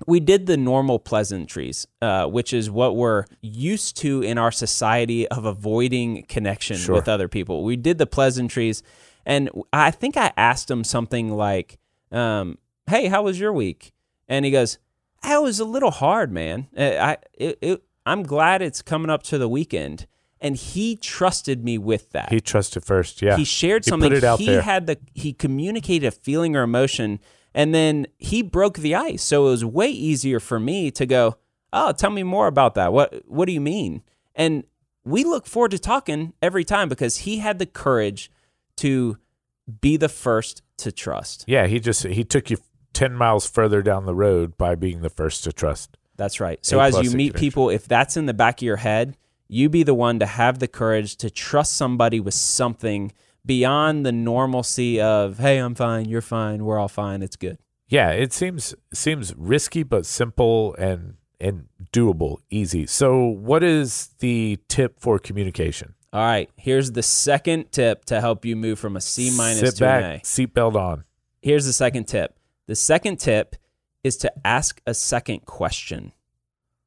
we 0.06 0.18
did 0.18 0.46
the 0.46 0.56
normal 0.56 0.98
pleasantries, 0.98 1.86
uh, 2.00 2.24
which 2.26 2.52
is 2.54 2.70
what 2.70 2.96
we're 2.96 3.26
used 3.42 3.96
to 3.98 4.22
in 4.22 4.38
our 4.38 4.50
society 4.50 5.28
of 5.28 5.44
avoiding 5.44 6.22
connection 6.24 6.78
Sure. 6.78 6.94
with 6.94 7.06
other 7.08 7.28
people. 7.28 7.64
We 7.64 7.76
did 7.76 7.98
the 7.98 8.06
pleasantries, 8.06 8.82
and 9.26 9.50
I 9.74 9.90
think 9.90 10.16
I 10.16 10.32
asked 10.38 10.70
him 10.70 10.84
something 10.84 11.36
like, 11.36 11.78
um, 12.10 12.56
"Hey, 12.88 13.08
how 13.08 13.22
was 13.24 13.38
your 13.38 13.52
week?" 13.52 13.92
And 14.26 14.46
he 14.46 14.50
goes, 14.50 14.78
"That 15.22 15.42
was 15.42 15.60
a 15.60 15.66
little 15.66 15.90
hard, 15.90 16.32
man. 16.32 16.68
Uh, 16.74 16.82
I, 16.98 17.16
it, 17.34 17.58
it, 17.60 17.82
I'm 18.06 18.22
glad 18.22 18.62
it's 18.62 18.82
coming 18.82 19.10
up 19.10 19.22
to 19.24 19.38
the 19.38 19.48
weekend." 19.48 20.06
And 20.42 20.56
he 20.56 20.96
trusted 20.96 21.62
me 21.62 21.76
with 21.76 22.12
that 22.12 22.30
He 22.30 22.40
trusted 22.40 22.82
first. 22.82 23.20
Yeah. 23.20 23.36
he 23.36 23.44
shared 23.44 23.84
something. 23.84 24.10
He 24.10 24.16
put 24.16 24.24
it 24.24 24.26
out 24.26 24.38
he 24.38 24.46
there. 24.46 24.62
had 24.62 24.86
the 24.86 24.98
he 25.12 25.34
communicated 25.34 26.06
a 26.06 26.10
feeling 26.10 26.56
or 26.56 26.62
emotion 26.62 27.20
and 27.54 27.74
then 27.74 28.06
he 28.16 28.42
broke 28.42 28.78
the 28.78 28.94
ice 28.94 29.22
so 29.22 29.48
it 29.48 29.50
was 29.50 29.64
way 29.64 29.88
easier 29.88 30.40
for 30.40 30.58
me 30.58 30.90
to 30.92 31.04
go 31.04 31.36
oh 31.72 31.92
tell 31.92 32.10
me 32.10 32.22
more 32.22 32.46
about 32.46 32.74
that 32.74 32.92
what 32.92 33.22
what 33.26 33.46
do 33.46 33.52
you 33.52 33.60
mean 33.60 34.02
and 34.34 34.64
we 35.04 35.24
look 35.24 35.46
forward 35.46 35.72
to 35.72 35.78
talking 35.78 36.32
every 36.40 36.64
time 36.64 36.88
because 36.88 37.18
he 37.18 37.38
had 37.38 37.58
the 37.58 37.66
courage 37.66 38.30
to 38.76 39.18
be 39.80 39.96
the 39.96 40.08
first 40.08 40.62
to 40.78 40.90
trust 40.90 41.44
yeah. 41.46 41.66
He 41.66 41.80
just, 41.80 42.04
he 42.06 42.24
took 42.24 42.50
you 42.50 42.56
10 42.92 43.14
miles 43.14 43.46
further 43.48 43.82
down 43.82 44.06
the 44.06 44.14
road 44.14 44.56
by 44.56 44.74
being 44.74 45.02
the 45.02 45.10
first 45.10 45.44
to 45.44 45.52
trust. 45.52 45.96
That's 46.20 46.38
right 46.38 46.64
so 46.64 46.78
A 46.78 46.85
as 46.85 47.00
you 47.02 47.11
meet 47.16 47.35
people 47.35 47.70
if 47.70 47.88
that's 47.88 48.16
in 48.16 48.26
the 48.26 48.35
back 48.35 48.59
of 48.61 48.62
your 48.62 48.76
head 48.76 49.16
you 49.48 49.68
be 49.68 49.83
the 49.83 49.94
one 49.94 50.18
to 50.18 50.26
have 50.26 50.59
the 50.59 50.68
courage 50.68 51.16
to 51.16 51.30
trust 51.30 51.72
somebody 51.72 52.20
with 52.20 52.35
something 52.35 53.11
beyond 53.44 54.04
the 54.04 54.12
normalcy 54.12 55.00
of 55.00 55.38
hey 55.38 55.56
i'm 55.56 55.74
fine 55.74 56.04
you're 56.06 56.20
fine 56.20 56.64
we're 56.64 56.78
all 56.78 56.88
fine 56.88 57.22
it's 57.22 57.37
good 57.37 57.56
Yeah, 57.88 58.11
it 58.11 58.33
seems 58.33 58.74
seems 58.92 59.35
risky 59.37 59.83
but 59.83 60.04
simple 60.06 60.74
and 60.78 61.14
and 61.40 61.68
doable, 61.90 62.37
easy. 62.50 62.87
So, 62.87 63.24
what 63.24 63.62
is 63.64 64.11
the 64.18 64.59
tip 64.68 65.00
for 65.00 65.18
communication? 65.18 65.94
All 66.12 66.20
right, 66.20 66.50
here's 66.56 66.92
the 66.92 67.02
second 67.02 67.72
tip 67.72 68.04
to 68.04 68.20
help 68.20 68.44
you 68.44 68.56
move 68.56 68.78
from 68.78 68.94
a 68.94 69.00
C 69.00 69.33
minus 69.37 69.61
Sit 69.61 69.76
to 69.76 69.88
an 69.88 69.98
A. 69.98 70.00
back, 70.16 70.22
seatbelt 70.24 70.74
on. 70.76 71.04
Here's 71.40 71.64
the 71.64 71.72
second 71.72 72.04
tip. 72.09 72.38
The 72.66 72.76
second 72.76 73.18
tip 73.18 73.56
is 74.02 74.16
to 74.18 74.32
ask 74.44 74.80
a 74.86 74.94
second 74.94 75.46
question. 75.46 76.12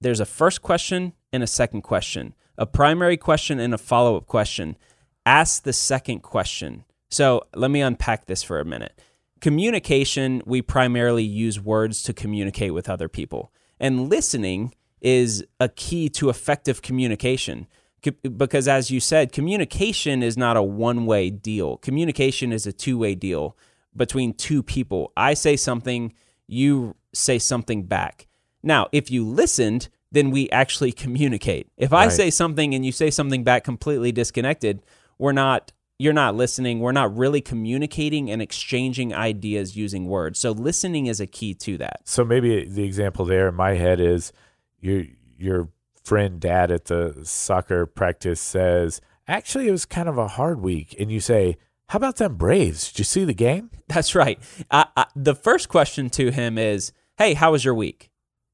There's 0.01 0.19
a 0.19 0.25
first 0.25 0.61
question 0.61 1.13
and 1.31 1.43
a 1.43 1.47
second 1.47 1.81
question, 1.81 2.33
a 2.57 2.65
primary 2.65 3.17
question 3.17 3.59
and 3.59 3.73
a 3.73 3.77
follow 3.77 4.17
up 4.17 4.27
question. 4.27 4.77
Ask 5.25 5.63
the 5.63 5.73
second 5.73 6.21
question 6.21 6.83
So 7.09 7.43
let 7.55 7.71
me 7.71 7.81
unpack 7.81 8.25
this 8.25 8.43
for 8.43 8.59
a 8.59 8.65
minute. 8.65 8.99
Communication, 9.39 10.41
we 10.45 10.61
primarily 10.61 11.23
use 11.23 11.59
words 11.59 12.01
to 12.03 12.13
communicate 12.13 12.73
with 12.73 12.89
other 12.89 13.07
people. 13.07 13.51
And 13.79 14.09
listening 14.09 14.73
is 15.01 15.45
a 15.59 15.69
key 15.69 16.09
to 16.09 16.29
effective 16.29 16.81
communication. 16.81 17.67
Because 18.01 18.67
as 18.67 18.89
you 18.89 18.99
said, 18.99 19.31
communication 19.31 20.23
is 20.23 20.37
not 20.37 20.57
a 20.57 20.63
one 20.63 21.05
way 21.05 21.29
deal, 21.29 21.77
communication 21.77 22.51
is 22.51 22.67
a 22.67 22.73
two 22.73 22.97
way 22.97 23.15
deal 23.15 23.55
between 23.95 24.33
two 24.33 24.63
people. 24.63 25.13
I 25.15 25.35
say 25.35 25.55
something, 25.55 26.13
you 26.47 26.95
say 27.13 27.39
something 27.39 27.83
back. 27.83 28.27
Now, 28.61 28.87
if 28.91 29.11
you 29.11 29.25
listened, 29.25 29.89
then 30.11 30.31
we 30.31 30.49
actually 30.49 30.91
communicate. 31.03 31.67
If 31.77 31.93
I 31.93 32.07
say 32.07 32.29
something 32.29 32.73
and 32.73 32.85
you 32.85 32.91
say 32.91 33.09
something 33.09 33.43
back 33.43 33.63
completely 33.63 34.11
disconnected, 34.11 34.81
we're 35.17 35.31
not 35.31 35.71
you're 35.99 36.13
not 36.13 36.35
listening. 36.35 36.79
We're 36.79 36.91
not 36.91 37.15
really 37.15 37.39
communicating 37.39 38.29
and 38.29 38.41
exchanging 38.41 39.13
ideas 39.13 39.77
using 39.77 40.05
words. 40.05 40.39
So 40.39 40.51
listening 40.51 41.05
is 41.05 41.19
a 41.19 41.27
key 41.27 41.53
to 41.55 41.77
that. 41.77 42.01
So 42.03 42.25
maybe 42.25 42.65
the 42.65 42.83
example 42.83 43.25
there 43.25 43.47
in 43.47 43.55
my 43.55 43.75
head 43.75 43.99
is 43.99 44.33
your 44.79 45.05
your 45.37 45.69
friend 46.03 46.39
dad 46.39 46.71
at 46.71 46.85
the 46.85 47.21
soccer 47.23 47.85
practice 47.85 48.41
says, 48.41 49.01
"Actually, 49.27 49.67
it 49.67 49.71
was 49.71 49.85
kind 49.85 50.09
of 50.09 50.17
a 50.17 50.27
hard 50.27 50.61
week," 50.61 50.95
and 50.99 51.11
you 51.11 51.19
say, 51.19 51.57
"How 51.87 51.97
about 51.97 52.17
them 52.17 52.35
Braves? 52.35 52.91
Did 52.91 52.99
you 52.99 53.05
see 53.05 53.23
the 53.23 53.33
game?" 53.33 53.69
That's 53.87 54.15
right. 54.15 54.39
I, 54.69 54.85
I, 54.97 55.05
the 55.15 55.35
first 55.35 55.69
question 55.69 56.09
to 56.11 56.31
him 56.31 56.57
is, 56.57 56.91
"Hey, 57.17 57.33
how 57.33 57.51
was 57.51 57.65
your 57.65 57.75
week?" 57.75 58.09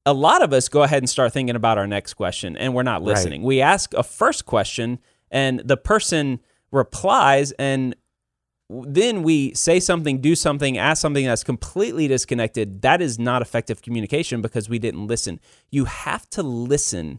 A 0.06 0.12
lot 0.12 0.42
of 0.42 0.52
us 0.52 0.68
go 0.68 0.82
ahead 0.82 1.02
and 1.02 1.10
start 1.10 1.32
thinking 1.32 1.56
about 1.56 1.78
our 1.78 1.86
next 1.86 2.14
question, 2.14 2.56
and 2.56 2.74
we're 2.74 2.82
not 2.82 3.02
listening. 3.02 3.42
Right. 3.42 3.46
We 3.46 3.60
ask 3.60 3.92
a 3.94 4.02
first 4.02 4.46
question, 4.46 4.98
and 5.30 5.60
the 5.60 5.76
person 5.76 6.40
replies 6.72 7.52
and 7.52 7.94
then 8.70 9.24
we 9.24 9.52
say 9.54 9.80
something, 9.80 10.20
do 10.20 10.36
something, 10.36 10.78
ask 10.78 11.02
something 11.02 11.26
that's 11.26 11.42
completely 11.42 12.06
disconnected, 12.06 12.82
that 12.82 13.02
is 13.02 13.18
not 13.18 13.42
effective 13.42 13.82
communication 13.82 14.40
because 14.40 14.68
we 14.68 14.78
didn't 14.78 15.08
listen. 15.08 15.40
You 15.70 15.86
have 15.86 16.30
to 16.30 16.42
listen 16.42 17.18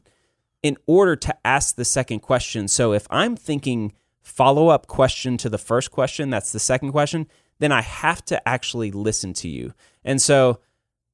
in 0.63 0.77
order 0.87 1.15
to 1.17 1.35
ask 1.43 1.75
the 1.75 1.83
second 1.83 2.19
question. 2.19 2.67
So 2.67 2.93
if 2.93 3.05
I'm 3.09 3.35
thinking 3.35 3.93
follow 4.21 4.69
up 4.69 4.87
question 4.87 5.35
to 5.37 5.49
the 5.49 5.57
first 5.57 5.91
question, 5.91 6.29
that's 6.29 6.53
the 6.53 6.59
second 6.59 6.91
question, 6.91 7.27
then 7.59 7.71
I 7.71 7.81
have 7.81 8.23
to 8.25 8.47
actually 8.47 8.91
listen 8.91 9.33
to 9.33 9.49
you. 9.49 9.73
And 10.05 10.21
so, 10.21 10.59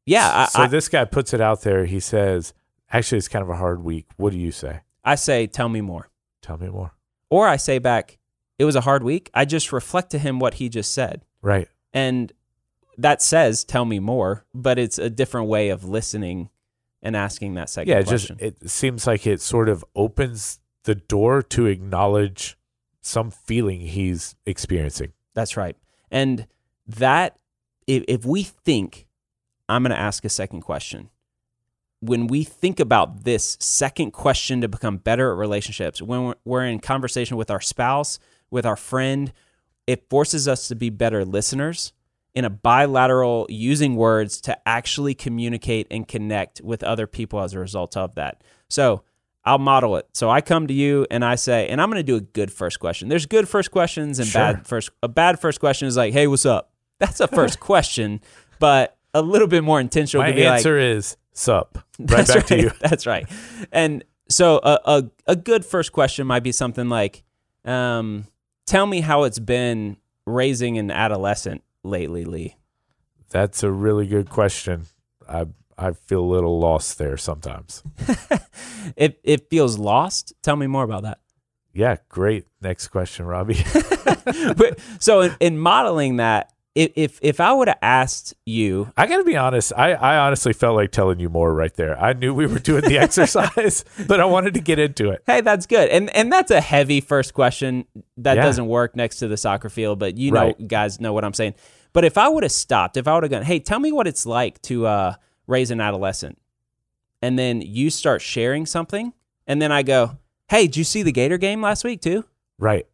yeah. 0.07 0.45
So 0.47 0.63
I, 0.63 0.67
this 0.67 0.89
guy 0.89 1.05
puts 1.05 1.33
it 1.33 1.41
out 1.41 1.61
there. 1.61 1.85
He 1.85 1.99
says, 1.99 2.53
actually, 2.91 3.19
it's 3.19 3.27
kind 3.27 3.43
of 3.43 3.49
a 3.49 3.55
hard 3.55 3.83
week. 3.83 4.07
What 4.17 4.31
do 4.31 4.39
you 4.39 4.51
say? 4.51 4.81
I 5.03 5.15
say, 5.15 5.47
tell 5.47 5.69
me 5.69 5.81
more. 5.81 6.09
Tell 6.41 6.57
me 6.57 6.69
more. 6.69 6.93
Or 7.29 7.47
I 7.47 7.57
say 7.57 7.77
back, 7.77 8.17
it 8.57 8.65
was 8.65 8.75
a 8.75 8.81
hard 8.81 9.03
week. 9.03 9.29
I 9.33 9.45
just 9.45 9.71
reflect 9.71 10.09
to 10.11 10.17
him 10.19 10.39
what 10.39 10.55
he 10.55 10.69
just 10.69 10.93
said. 10.93 11.25
Right. 11.41 11.67
And 11.93 12.31
that 12.97 13.21
says, 13.21 13.63
tell 13.63 13.85
me 13.85 13.99
more, 13.99 14.45
but 14.53 14.79
it's 14.79 14.97
a 14.97 15.09
different 15.09 15.47
way 15.47 15.69
of 15.69 15.83
listening 15.83 16.49
and 17.01 17.15
asking 17.15 17.53
that 17.53 17.69
second 17.69 17.89
yeah, 17.89 18.01
question. 18.01 18.37
just 18.37 18.63
it 18.63 18.69
seems 18.69 19.05
like 19.05 19.27
it 19.27 19.39
sort 19.39 19.69
of 19.69 19.85
opens 19.95 20.59
the 20.83 20.95
door 20.95 21.41
to 21.43 21.67
acknowledge 21.67 22.57
some 23.01 23.29
feeling 23.29 23.81
he's 23.81 24.35
experiencing. 24.45 25.13
That's 25.33 25.55
right. 25.55 25.77
And 26.09 26.47
that 26.87 27.37
if, 27.85 28.03
if 28.07 28.25
we 28.25 28.43
think 28.43 29.06
I'm 29.69 29.83
going 29.83 29.91
to 29.91 29.99
ask 29.99 30.23
a 30.25 30.29
second 30.29 30.61
question, 30.61 31.09
when 31.99 32.27
we 32.27 32.43
think 32.43 32.79
about 32.79 33.23
this 33.23 33.57
second 33.59 34.11
question 34.11 34.61
to 34.61 34.67
become 34.67 34.97
better 34.97 35.31
at 35.31 35.37
relationships, 35.37 36.01
when 36.01 36.33
we're, 36.45 36.65
in 36.65 36.79
conversation 36.79 37.37
with 37.37 37.49
our 37.49 37.61
spouse, 37.61 38.19
with 38.51 38.65
our 38.65 38.75
friend, 38.75 39.33
it 39.87 40.09
forces 40.09 40.47
us 40.47 40.67
to 40.67 40.75
be 40.75 40.89
better 40.89 41.25
listeners 41.25 41.93
in 42.35 42.45
a 42.45 42.49
bilateral 42.49 43.47
using 43.49 43.95
words 43.95 44.39
to 44.41 44.57
actually 44.67 45.15
communicate 45.15 45.87
and 45.89 46.07
connect 46.07 46.61
with 46.61 46.83
other 46.83 47.07
people 47.07 47.41
as 47.41 47.53
a 47.53 47.59
result 47.59 47.97
of 47.97 48.13
that. 48.15 48.43
So 48.69 49.03
I'll 49.43 49.57
model 49.57 49.95
it. 49.95 50.07
So 50.13 50.29
I 50.29 50.41
come 50.41 50.67
to 50.67 50.73
you 50.73 51.07
and 51.09 51.23
I 51.23 51.35
say, 51.35 51.67
and 51.69 51.81
I'm 51.81 51.89
going 51.89 51.99
to 51.99 52.03
do 52.03 52.17
a 52.17 52.21
good 52.21 52.51
first 52.51 52.79
question. 52.79 53.07
There's 53.07 53.25
good 53.25 53.47
first 53.47 53.71
questions 53.71 54.19
and 54.19 54.27
sure. 54.27 54.41
bad 54.41 54.67
first. 54.67 54.91
A 55.01 55.07
bad 55.07 55.39
first 55.39 55.59
question 55.59 55.87
is 55.87 55.95
like, 55.95 56.13
"Hey, 56.13 56.27
what's 56.27 56.45
up?" 56.45 56.73
That's 56.99 57.21
a 57.21 57.27
first 57.27 57.59
question, 57.61 58.19
but 58.59 58.96
a 59.13 59.21
little 59.21 59.47
bit 59.47 59.63
more 59.63 59.79
intentional. 59.79 60.23
My 60.23 60.31
to 60.31 60.35
be 60.35 60.45
answer 60.45 60.77
like, 60.77 60.97
is 60.97 61.17
sup. 61.33 61.79
Right 61.99 62.27
back 62.27 62.35
right, 62.35 62.47
to 62.47 62.61
you. 62.61 62.71
That's 62.79 63.07
right. 63.07 63.27
And 63.71 64.03
so 64.29 64.59
a, 64.61 64.79
a 64.85 65.03
a 65.25 65.35
good 65.35 65.65
first 65.65 65.91
question 65.91 66.27
might 66.27 66.43
be 66.43 66.51
something 66.51 66.89
like, 66.89 67.23
um, 67.65 68.27
Tell 68.67 68.85
me 68.85 68.99
how 68.99 69.23
it's 69.23 69.39
been 69.39 69.97
raising 70.25 70.77
an 70.77 70.91
adolescent 70.91 71.63
lately, 71.83 72.25
Lee. 72.25 72.57
That's 73.29 73.63
a 73.63 73.71
really 73.71 74.05
good 74.05 74.29
question. 74.29 74.87
I 75.27 75.47
I 75.77 75.93
feel 75.93 76.19
a 76.19 76.29
little 76.29 76.59
lost 76.59 76.97
there 76.97 77.17
sometimes. 77.17 77.81
it 78.95 79.19
it 79.23 79.49
feels 79.49 79.77
lost. 79.79 80.33
Tell 80.43 80.55
me 80.55 80.67
more 80.67 80.83
about 80.83 81.03
that. 81.03 81.19
Yeah, 81.73 81.97
great. 82.09 82.45
Next 82.59 82.87
question, 82.87 83.25
Robbie. 83.25 83.63
but, 84.25 84.79
so 84.99 85.21
in, 85.21 85.35
in 85.39 85.59
modeling 85.59 86.15
that, 86.15 86.51
if 86.77 86.91
if, 86.95 87.19
if 87.23 87.39
I 87.39 87.51
would 87.53 87.67
have 87.67 87.79
asked 87.81 88.35
you, 88.45 88.93
I 88.95 89.07
got 89.07 89.17
to 89.17 89.23
be 89.23 89.35
honest. 89.35 89.73
I, 89.75 89.93
I 89.93 90.17
honestly 90.17 90.53
felt 90.53 90.75
like 90.75 90.91
telling 90.91 91.19
you 91.19 91.27
more 91.27 91.51
right 91.51 91.73
there. 91.73 91.99
I 91.99 92.13
knew 92.13 92.35
we 92.35 92.45
were 92.45 92.59
doing 92.59 92.83
the 92.83 92.97
exercise, 92.99 93.83
but 94.05 94.19
I 94.19 94.25
wanted 94.25 94.53
to 94.53 94.59
get 94.59 94.77
into 94.77 95.09
it. 95.09 95.23
Hey, 95.25 95.41
that's 95.41 95.65
good, 95.65 95.89
and 95.89 96.09
and 96.15 96.31
that's 96.31 96.51
a 96.51 96.61
heavy 96.61 97.01
first 97.01 97.33
question 97.33 97.85
that 98.17 98.35
yeah. 98.35 98.43
doesn't 98.43 98.67
work 98.67 98.95
next 98.95 99.17
to 99.17 99.27
the 99.27 99.37
soccer 99.37 99.69
field. 99.69 99.97
But 99.97 100.17
you 100.17 100.31
know, 100.31 100.39
right. 100.39 100.67
guys 100.67 101.01
know 101.01 101.13
what 101.13 101.25
I'm 101.25 101.33
saying. 101.33 101.55
But 101.93 102.05
if 102.05 102.15
I 102.15 102.29
would 102.29 102.43
have 102.43 102.51
stopped, 102.51 102.95
if 102.95 103.07
I 103.07 103.15
would 103.15 103.23
have 103.23 103.31
gone, 103.31 103.43
hey, 103.43 103.59
tell 103.59 103.79
me 103.79 103.91
what 103.91 104.05
it's 104.05 104.27
like 104.27 104.61
to 104.63 104.85
uh, 104.85 105.15
raise 105.47 105.71
an 105.71 105.81
adolescent, 105.81 106.37
and 107.23 107.39
then 107.39 107.61
you 107.61 107.89
start 107.89 108.21
sharing 108.21 108.67
something, 108.67 109.13
and 109.47 109.59
then 109.59 109.71
I 109.71 109.81
go, 109.81 110.19
hey, 110.49 110.67
did 110.67 110.77
you 110.77 110.83
see 110.83 111.01
the 111.01 111.11
Gator 111.11 111.39
game 111.39 111.59
last 111.59 111.83
week 111.83 112.01
too? 112.01 112.23
Right, 112.59 112.85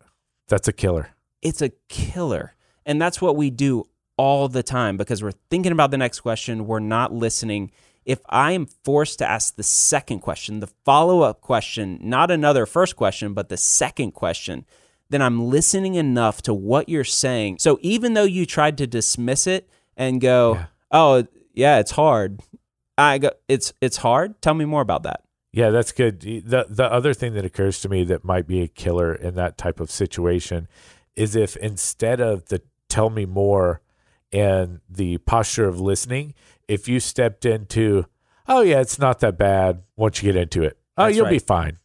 that's 0.48 0.70
a 0.70 0.74
killer. 0.74 1.10
It's 1.42 1.62
a 1.62 1.72
killer 1.90 2.54
and 2.86 3.02
that's 3.02 3.22
what 3.22 3.36
we 3.36 3.50
do 3.50 3.86
all 4.18 4.48
the 4.48 4.64
time 4.64 4.98
because 4.98 5.24
we're 5.24 5.32
thinking 5.50 5.72
about 5.72 5.92
the 5.92 5.98
next 5.98 6.20
question, 6.20 6.68
we're 6.68 6.80
not 6.80 7.14
listening. 7.14 7.72
If 8.06 8.20
I 8.30 8.52
am 8.52 8.66
forced 8.66 9.20
to 9.20 9.26
ask 9.26 9.56
the 9.56 9.64
second 9.64 10.20
question, 10.20 10.60
the 10.60 10.68
follow 10.86 11.22
up 11.22 11.42
question, 11.42 12.00
not 12.02 12.30
another 12.30 12.66
first 12.66 12.96
question, 12.96 13.34
but 13.34 13.50
the 13.50 13.58
second 13.58 14.12
question, 14.12 14.66
then 15.10 15.22
I'm 15.22 15.50
listening 15.50 15.96
enough 15.96 16.42
to 16.44 16.54
what 16.54 16.90
you're 16.90 17.04
saying. 17.04 17.58
So 17.60 17.80
even 17.82 18.14
though 18.14 18.24
you 18.24 18.46
tried 18.46 18.78
to 18.80 18.88
dismiss 18.88 19.48
it 19.48 19.70
and 19.96 20.20
go, 20.20 20.56
yeah. 20.56 20.66
"Oh, 20.92 21.28
yeah, 21.54 21.80
it's 21.80 21.92
hard." 21.92 22.42
I 22.98 23.20
go, 23.20 23.32
"It's 23.48 23.74
it's 23.80 23.98
hard." 23.98 24.42
Tell 24.42 24.54
me 24.54 24.66
more 24.66 24.82
about 24.82 25.04
that. 25.04 25.22
Yeah, 25.52 25.70
that's 25.70 25.92
good. 25.92 26.22
The 26.22 26.66
the 26.68 26.92
other 26.92 27.14
thing 27.14 27.34
that 27.36 27.46
occurs 27.46 27.80
to 27.82 27.90
me 27.90 28.04
that 28.06 28.24
might 28.24 28.48
be 28.48 28.62
a 28.62 28.68
killer 28.68 29.14
in 29.14 29.36
that 29.36 29.58
type 29.58 29.80
of 29.80 29.92
situation 29.92 30.68
is 31.16 31.36
if 31.36 31.56
instead 31.58 32.20
of 32.20 32.48
the 32.48 32.62
tell 32.94 33.10
me 33.10 33.26
more 33.26 33.82
and 34.32 34.80
the 34.88 35.18
posture 35.20 35.68
of 35.68 35.80
listening, 35.80 36.36
if 36.68 36.88
you 36.88 37.00
stepped 37.00 37.44
into, 37.44 38.06
oh, 38.48 38.62
yeah, 38.62 38.82
it's 38.82 39.00
not 39.00 39.20
that 39.22 39.38
bad 39.38 39.82
once 39.96 40.22
you 40.22 40.32
get 40.32 40.40
into 40.40 40.62
it, 40.64 40.78
oh, 40.98 41.06
That's 41.06 41.16
you'll 41.16 41.26
right. 41.26 41.32
be 41.32 41.40
fine. 41.40 41.80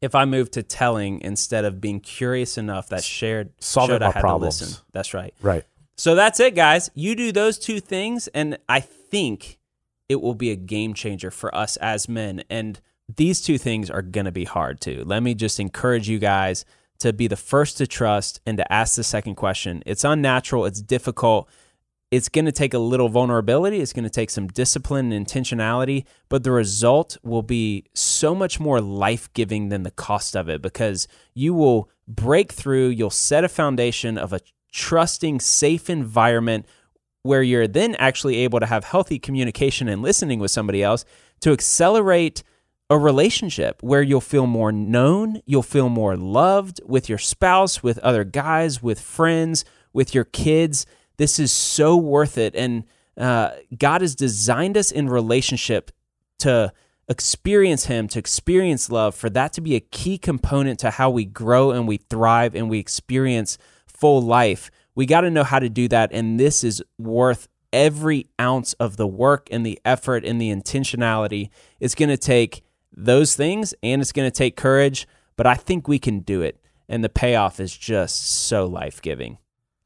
If 0.00 0.14
I 0.14 0.24
move 0.24 0.50
to 0.52 0.62
telling 0.62 1.20
instead 1.20 1.64
of 1.64 1.80
being 1.80 2.00
curious 2.00 2.56
enough 2.58 2.88
that 2.88 3.04
shared, 3.04 3.52
solving 3.58 4.00
my 4.00 4.12
problems. 4.12 4.60
listen. 4.60 4.84
That's 4.92 5.14
right. 5.14 5.34
Right. 5.40 5.64
So 5.96 6.14
that's 6.14 6.40
it, 6.40 6.54
guys. 6.54 6.90
You 6.94 7.14
do 7.14 7.30
those 7.30 7.58
two 7.58 7.80
things, 7.80 8.26
and 8.28 8.58
I 8.68 8.80
think 8.80 9.58
it 10.08 10.20
will 10.20 10.34
be 10.34 10.50
a 10.50 10.56
game 10.56 10.92
changer 10.94 11.30
for 11.30 11.54
us 11.54 11.76
as 11.76 12.08
men. 12.08 12.42
And 12.50 12.80
these 13.14 13.40
two 13.40 13.58
things 13.58 13.90
are 13.90 14.02
going 14.02 14.26
to 14.26 14.32
be 14.32 14.44
hard 14.44 14.80
too. 14.80 15.04
Let 15.06 15.22
me 15.22 15.34
just 15.34 15.60
encourage 15.60 16.08
you 16.08 16.18
guys 16.18 16.64
to 16.98 17.12
be 17.12 17.26
the 17.26 17.36
first 17.36 17.78
to 17.78 17.86
trust 17.86 18.40
and 18.46 18.56
to 18.58 18.72
ask 18.72 18.96
the 18.96 19.04
second 19.04 19.34
question. 19.34 19.82
It's 19.86 20.04
unnatural, 20.04 20.66
it's 20.66 20.80
difficult. 20.80 21.48
It's 22.10 22.28
going 22.28 22.44
to 22.44 22.52
take 22.52 22.74
a 22.74 22.78
little 22.78 23.08
vulnerability, 23.08 23.80
it's 23.80 23.92
going 23.92 24.04
to 24.04 24.10
take 24.10 24.30
some 24.30 24.46
discipline 24.46 25.10
and 25.10 25.26
intentionality, 25.26 26.04
but 26.28 26.44
the 26.44 26.52
result 26.52 27.16
will 27.22 27.42
be 27.42 27.84
so 27.94 28.34
much 28.34 28.60
more 28.60 28.80
life 28.80 29.32
giving 29.32 29.68
than 29.68 29.82
the 29.82 29.90
cost 29.90 30.36
of 30.36 30.48
it 30.48 30.62
because 30.62 31.08
you 31.34 31.54
will 31.54 31.90
break 32.06 32.52
through, 32.52 32.88
you'll 32.88 33.10
set 33.10 33.42
a 33.42 33.48
foundation 33.48 34.16
of 34.16 34.32
a 34.32 34.40
trusting, 34.72 35.40
safe 35.40 35.90
environment 35.90 36.66
where 37.22 37.42
you're 37.42 37.66
then 37.66 37.94
actually 37.96 38.36
able 38.36 38.60
to 38.60 38.66
have 38.66 38.84
healthy 38.84 39.18
communication 39.18 39.88
and 39.88 40.02
listening 40.02 40.38
with 40.38 40.50
somebody 40.50 40.82
else 40.82 41.04
to 41.40 41.52
accelerate 41.52 42.42
a 42.94 42.98
relationship 42.98 43.82
where 43.82 44.02
you'll 44.02 44.20
feel 44.20 44.46
more 44.46 44.72
known, 44.72 45.42
you'll 45.46 45.62
feel 45.62 45.88
more 45.88 46.16
loved 46.16 46.80
with 46.86 47.08
your 47.08 47.18
spouse, 47.18 47.82
with 47.82 47.98
other 47.98 48.24
guys, 48.24 48.82
with 48.82 49.00
friends, 49.00 49.64
with 49.92 50.14
your 50.14 50.24
kids. 50.24 50.86
This 51.16 51.38
is 51.38 51.52
so 51.52 51.96
worth 51.96 52.38
it. 52.38 52.54
And 52.54 52.84
uh, 53.16 53.50
God 53.76 54.00
has 54.00 54.14
designed 54.14 54.76
us 54.76 54.90
in 54.90 55.08
relationship 55.08 55.90
to 56.40 56.72
experience 57.08 57.86
Him, 57.86 58.08
to 58.08 58.18
experience 58.18 58.90
love, 58.90 59.14
for 59.14 59.28
that 59.30 59.52
to 59.54 59.60
be 59.60 59.74
a 59.74 59.80
key 59.80 60.18
component 60.18 60.78
to 60.80 60.90
how 60.90 61.10
we 61.10 61.24
grow 61.24 61.70
and 61.70 61.86
we 61.86 61.96
thrive 61.96 62.54
and 62.54 62.70
we 62.70 62.78
experience 62.78 63.58
full 63.86 64.22
life. 64.22 64.70
We 64.94 65.06
got 65.06 65.22
to 65.22 65.30
know 65.30 65.44
how 65.44 65.58
to 65.58 65.68
do 65.68 65.88
that. 65.88 66.12
And 66.12 66.38
this 66.38 66.64
is 66.64 66.82
worth 66.98 67.48
every 67.72 68.26
ounce 68.40 68.72
of 68.74 68.96
the 68.96 69.06
work 69.06 69.48
and 69.50 69.66
the 69.66 69.80
effort 69.84 70.24
and 70.24 70.40
the 70.40 70.50
intentionality. 70.50 71.50
It's 71.80 71.94
going 71.94 72.08
to 72.08 72.16
take 72.16 72.63
those 72.96 73.34
things 73.36 73.74
and 73.82 74.00
it's 74.00 74.12
going 74.12 74.30
to 74.30 74.36
take 74.36 74.56
courage, 74.56 75.06
but 75.36 75.46
I 75.46 75.54
think 75.54 75.88
we 75.88 75.98
can 75.98 76.20
do 76.20 76.42
it. 76.42 76.60
And 76.88 77.02
the 77.02 77.08
payoff 77.08 77.60
is 77.60 77.76
just 77.76 78.26
so 78.26 78.66
life 78.66 79.00
giving. 79.00 79.38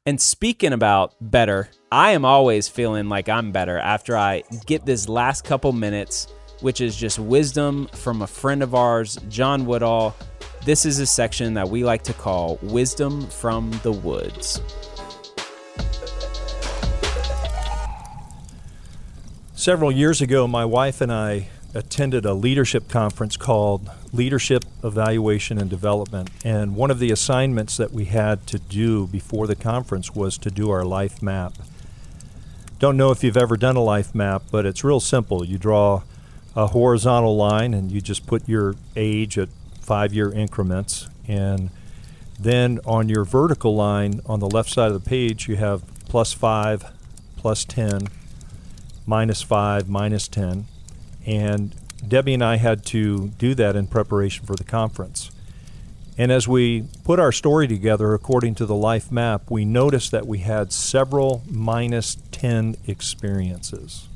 And 0.05 0.19
speaking 0.19 0.73
about 0.73 1.15
better, 1.21 1.69
I 1.91 2.11
am 2.11 2.25
always 2.25 2.67
feeling 2.67 3.09
like 3.09 3.29
I'm 3.29 3.51
better 3.51 3.77
after 3.77 4.17
I 4.17 4.43
get 4.65 4.85
this 4.85 5.07
last 5.07 5.43
couple 5.43 5.71
minutes, 5.71 6.27
which 6.61 6.81
is 6.81 6.95
just 6.95 7.19
wisdom 7.19 7.87
from 7.93 8.21
a 8.21 8.27
friend 8.27 8.63
of 8.63 8.75
ours, 8.75 9.17
John 9.29 9.65
Woodall. 9.65 10.15
This 10.65 10.85
is 10.85 10.99
a 10.99 11.05
section 11.05 11.53
that 11.53 11.69
we 11.69 11.83
like 11.83 12.03
to 12.03 12.13
call 12.13 12.59
Wisdom 12.61 13.27
from 13.27 13.71
the 13.83 13.91
Woods. 13.91 14.61
Several 19.53 19.91
years 19.91 20.21
ago, 20.21 20.47
my 20.47 20.65
wife 20.65 21.01
and 21.01 21.11
I 21.11 21.49
attended 21.73 22.25
a 22.25 22.33
leadership 22.33 22.87
conference 22.87 23.37
called 23.37 23.89
Leadership 24.11 24.65
Evaluation 24.83 25.57
and 25.59 25.69
Development. 25.69 26.29
And 26.43 26.75
one 26.75 26.89
of 26.89 26.99
the 26.99 27.11
assignments 27.11 27.77
that 27.77 27.91
we 27.91 28.05
had 28.05 28.47
to 28.47 28.59
do 28.59 29.07
before 29.07 29.45
the 29.45 29.55
conference 29.55 30.15
was 30.15 30.37
to 30.39 30.49
do 30.49 30.71
our 30.71 30.83
life 30.83 31.21
map. 31.21 31.53
Don't 32.79 32.97
know 32.97 33.11
if 33.11 33.23
you've 33.23 33.37
ever 33.37 33.57
done 33.57 33.75
a 33.75 33.83
life 33.83 34.15
map, 34.15 34.43
but 34.51 34.65
it's 34.65 34.83
real 34.83 34.99
simple. 34.99 35.45
You 35.45 35.57
draw 35.57 36.03
a 36.55 36.67
horizontal 36.67 37.35
line 37.35 37.73
and 37.73 37.91
you 37.91 38.01
just 38.01 38.25
put 38.25 38.47
your 38.47 38.75
age 38.95 39.37
at 39.37 39.49
five 39.81 40.13
year 40.13 40.31
increments. 40.31 41.07
And 41.27 41.69
then 42.39 42.79
on 42.85 43.09
your 43.09 43.25
vertical 43.25 43.75
line 43.75 44.21
on 44.25 44.39
the 44.39 44.49
left 44.49 44.69
side 44.69 44.91
of 44.91 45.03
the 45.03 45.07
page, 45.09 45.47
you 45.47 45.57
have 45.57 45.83
plus 46.07 46.33
five, 46.33 46.83
plus 47.35 47.63
10, 47.65 48.07
minus 49.05 49.41
five, 49.41 49.87
minus 49.87 50.27
10 50.27 50.65
and 51.25 51.75
Debbie 52.07 52.33
and 52.33 52.43
I 52.43 52.57
had 52.57 52.85
to 52.87 53.29
do 53.37 53.53
that 53.55 53.75
in 53.75 53.87
preparation 53.87 54.45
for 54.45 54.55
the 54.55 54.63
conference. 54.63 55.31
And 56.17 56.31
as 56.31 56.47
we 56.47 56.83
put 57.03 57.19
our 57.19 57.31
story 57.31 57.67
together 57.67 58.13
according 58.13 58.55
to 58.55 58.65
the 58.65 58.75
life 58.75 59.11
map, 59.11 59.49
we 59.49 59.63
noticed 59.63 60.11
that 60.11 60.27
we 60.27 60.39
had 60.39 60.73
several 60.73 61.43
minus 61.49 62.17
10 62.31 62.75
experiences. 62.87 64.07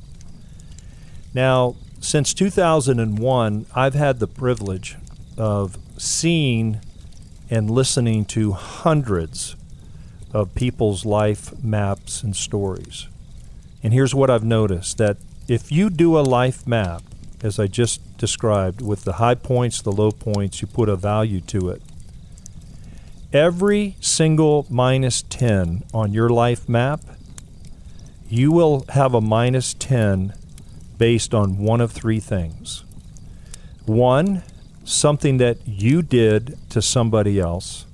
Now, 1.34 1.76
since 2.02 2.34
2001, 2.34 3.66
I've 3.74 3.94
had 3.94 4.20
the 4.20 4.28
privilege 4.28 4.98
of 5.38 5.78
seeing 5.98 6.82
and 7.50 7.72
listening 7.72 8.26
to 8.26 8.52
hundreds 8.52 9.56
of 10.34 10.54
people's 10.56 11.06
life 11.06 11.54
maps 11.64 12.22
and 12.24 12.36
stories. 12.36 13.08
And 13.82 13.94
here's 13.94 14.14
what 14.14 14.30
I've 14.30 14.44
noticed 14.44 14.98
that 14.98 15.18
if 15.48 15.72
you 15.72 15.90
do 15.90 16.18
a 16.18 16.22
life 16.22 16.66
map, 16.66 17.02
as 17.42 17.60
I 17.60 17.68
just 17.68 18.18
described, 18.18 18.82
with 18.82 19.04
the 19.04 19.14
high 19.14 19.36
points, 19.36 19.82
the 19.82 19.92
low 19.92 20.12
points, 20.12 20.62
you 20.62 20.68
put 20.68 20.88
a 20.88 20.96
value 20.96 21.42
to 21.42 21.70
it. 21.70 21.82
Every 23.34 23.96
single 24.00 24.66
minus 24.70 25.24
10 25.24 25.84
on 25.94 26.14
your 26.14 26.30
life 26.30 26.70
map, 26.70 27.02
you 28.30 28.52
will 28.52 28.86
have 28.90 29.14
a 29.14 29.22
minus 29.22 29.74
10 29.74 30.34
based 30.98 31.34
on 31.34 31.58
one 31.58 31.82
of 31.82 31.92
three 31.92 32.20
things. 32.20 32.84
One, 33.86 34.44
something 34.86 35.38
that 35.38 35.58
you 35.68 36.02
did 36.02 36.58
to 36.70 36.82
somebody 36.82 37.40
else. 37.40 37.86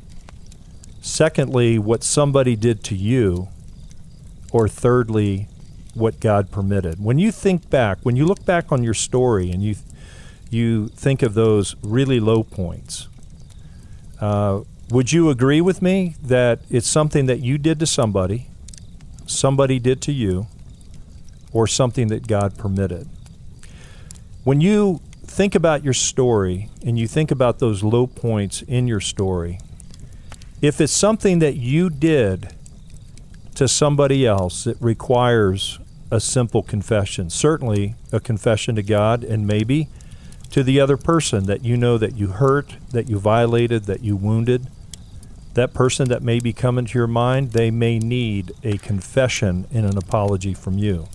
Secondly, 1.01 1.79
what 1.79 2.03
somebody 2.03 2.55
did 2.55 2.83
to 2.83 2.95
you. 2.95 3.47
Or 4.51 4.67
thirdly, 4.67 5.47
what 5.93 6.19
God 6.19 6.51
permitted. 6.51 7.03
When 7.03 7.19
you 7.19 7.31
think 7.31 7.69
back, 7.69 7.99
when 8.03 8.15
you 8.15 8.25
look 8.25 8.45
back 8.45 8.71
on 8.71 8.83
your 8.83 8.93
story 8.93 9.51
and 9.51 9.63
you 9.63 9.75
you 10.51 10.87
think 10.89 11.21
of 11.21 11.35
those 11.35 11.75
really 11.83 12.19
low 12.19 12.43
points, 12.43 13.07
uh, 14.19 14.61
would 14.89 15.11
you 15.11 15.29
agree 15.29 15.61
with 15.61 15.81
me 15.81 16.15
that 16.23 16.59
it's 16.69 16.87
something 16.87 17.27
that 17.27 17.39
you 17.39 17.59
did 17.59 17.79
to 17.79 17.85
somebody, 17.85 18.47
somebody 19.27 19.77
did 19.77 20.01
to 20.03 20.11
you, 20.11 20.47
or 21.53 21.67
something 21.67 22.07
that 22.07 22.27
God 22.27 22.57
permitted? 22.57 23.07
When 24.43 24.61
you 24.61 25.01
think 25.23 25.53
about 25.53 25.83
your 25.83 25.93
story 25.93 26.69
and 26.83 26.97
you 26.97 27.07
think 27.07 27.29
about 27.29 27.59
those 27.59 27.83
low 27.83 28.07
points 28.07 28.63
in 28.63 28.87
your 28.87 28.99
story, 28.99 29.59
if 30.61 30.81
it's 30.81 30.91
something 30.91 31.39
that 31.39 31.55
you 31.55 31.91
did 31.91 32.49
to 33.59 33.67
somebody 33.67 34.25
else, 34.25 34.65
it 34.65 34.77
requires 34.79 35.79
a 36.09 36.21
simple 36.21 36.63
confession. 36.63 37.29
Certainly 37.29 37.93
a 38.09 38.21
confession 38.21 38.75
to 38.75 38.81
God 38.81 39.21
and 39.21 39.45
maybe 39.45 39.89
to 40.51 40.63
the 40.63 40.79
other 40.79 40.95
person 40.95 41.45
that 41.47 41.65
you 41.65 41.75
know 41.75 41.97
that 41.97 42.15
you 42.15 42.27
hurt, 42.29 42.77
that 42.91 43.09
you 43.09 43.19
violated, 43.19 43.83
that 43.83 44.01
you 44.01 44.15
wounded. 44.15 44.69
That 45.55 45.73
person 45.73 46.07
that 46.07 46.23
may 46.23 46.39
be 46.39 46.53
coming 46.53 46.85
to 46.85 46.97
your 46.97 47.05
mind, 47.05 47.51
they 47.51 47.69
may 47.69 47.99
need 47.99 48.53
a 48.63 48.77
confession 48.77 49.67
and 49.73 49.85
an 49.85 49.97
apology 49.97 50.53
from 50.53 50.77
you. 50.77 51.09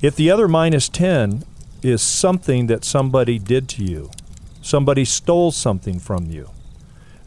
If 0.00 0.14
the 0.14 0.30
other 0.30 0.46
minus 0.46 0.88
10 0.88 1.42
is 1.82 2.02
something 2.02 2.68
that 2.68 2.84
somebody 2.84 3.40
did 3.40 3.68
to 3.70 3.84
you, 3.84 4.12
somebody 4.60 5.04
stole 5.04 5.50
something 5.50 5.98
from 5.98 6.26
you, 6.26 6.50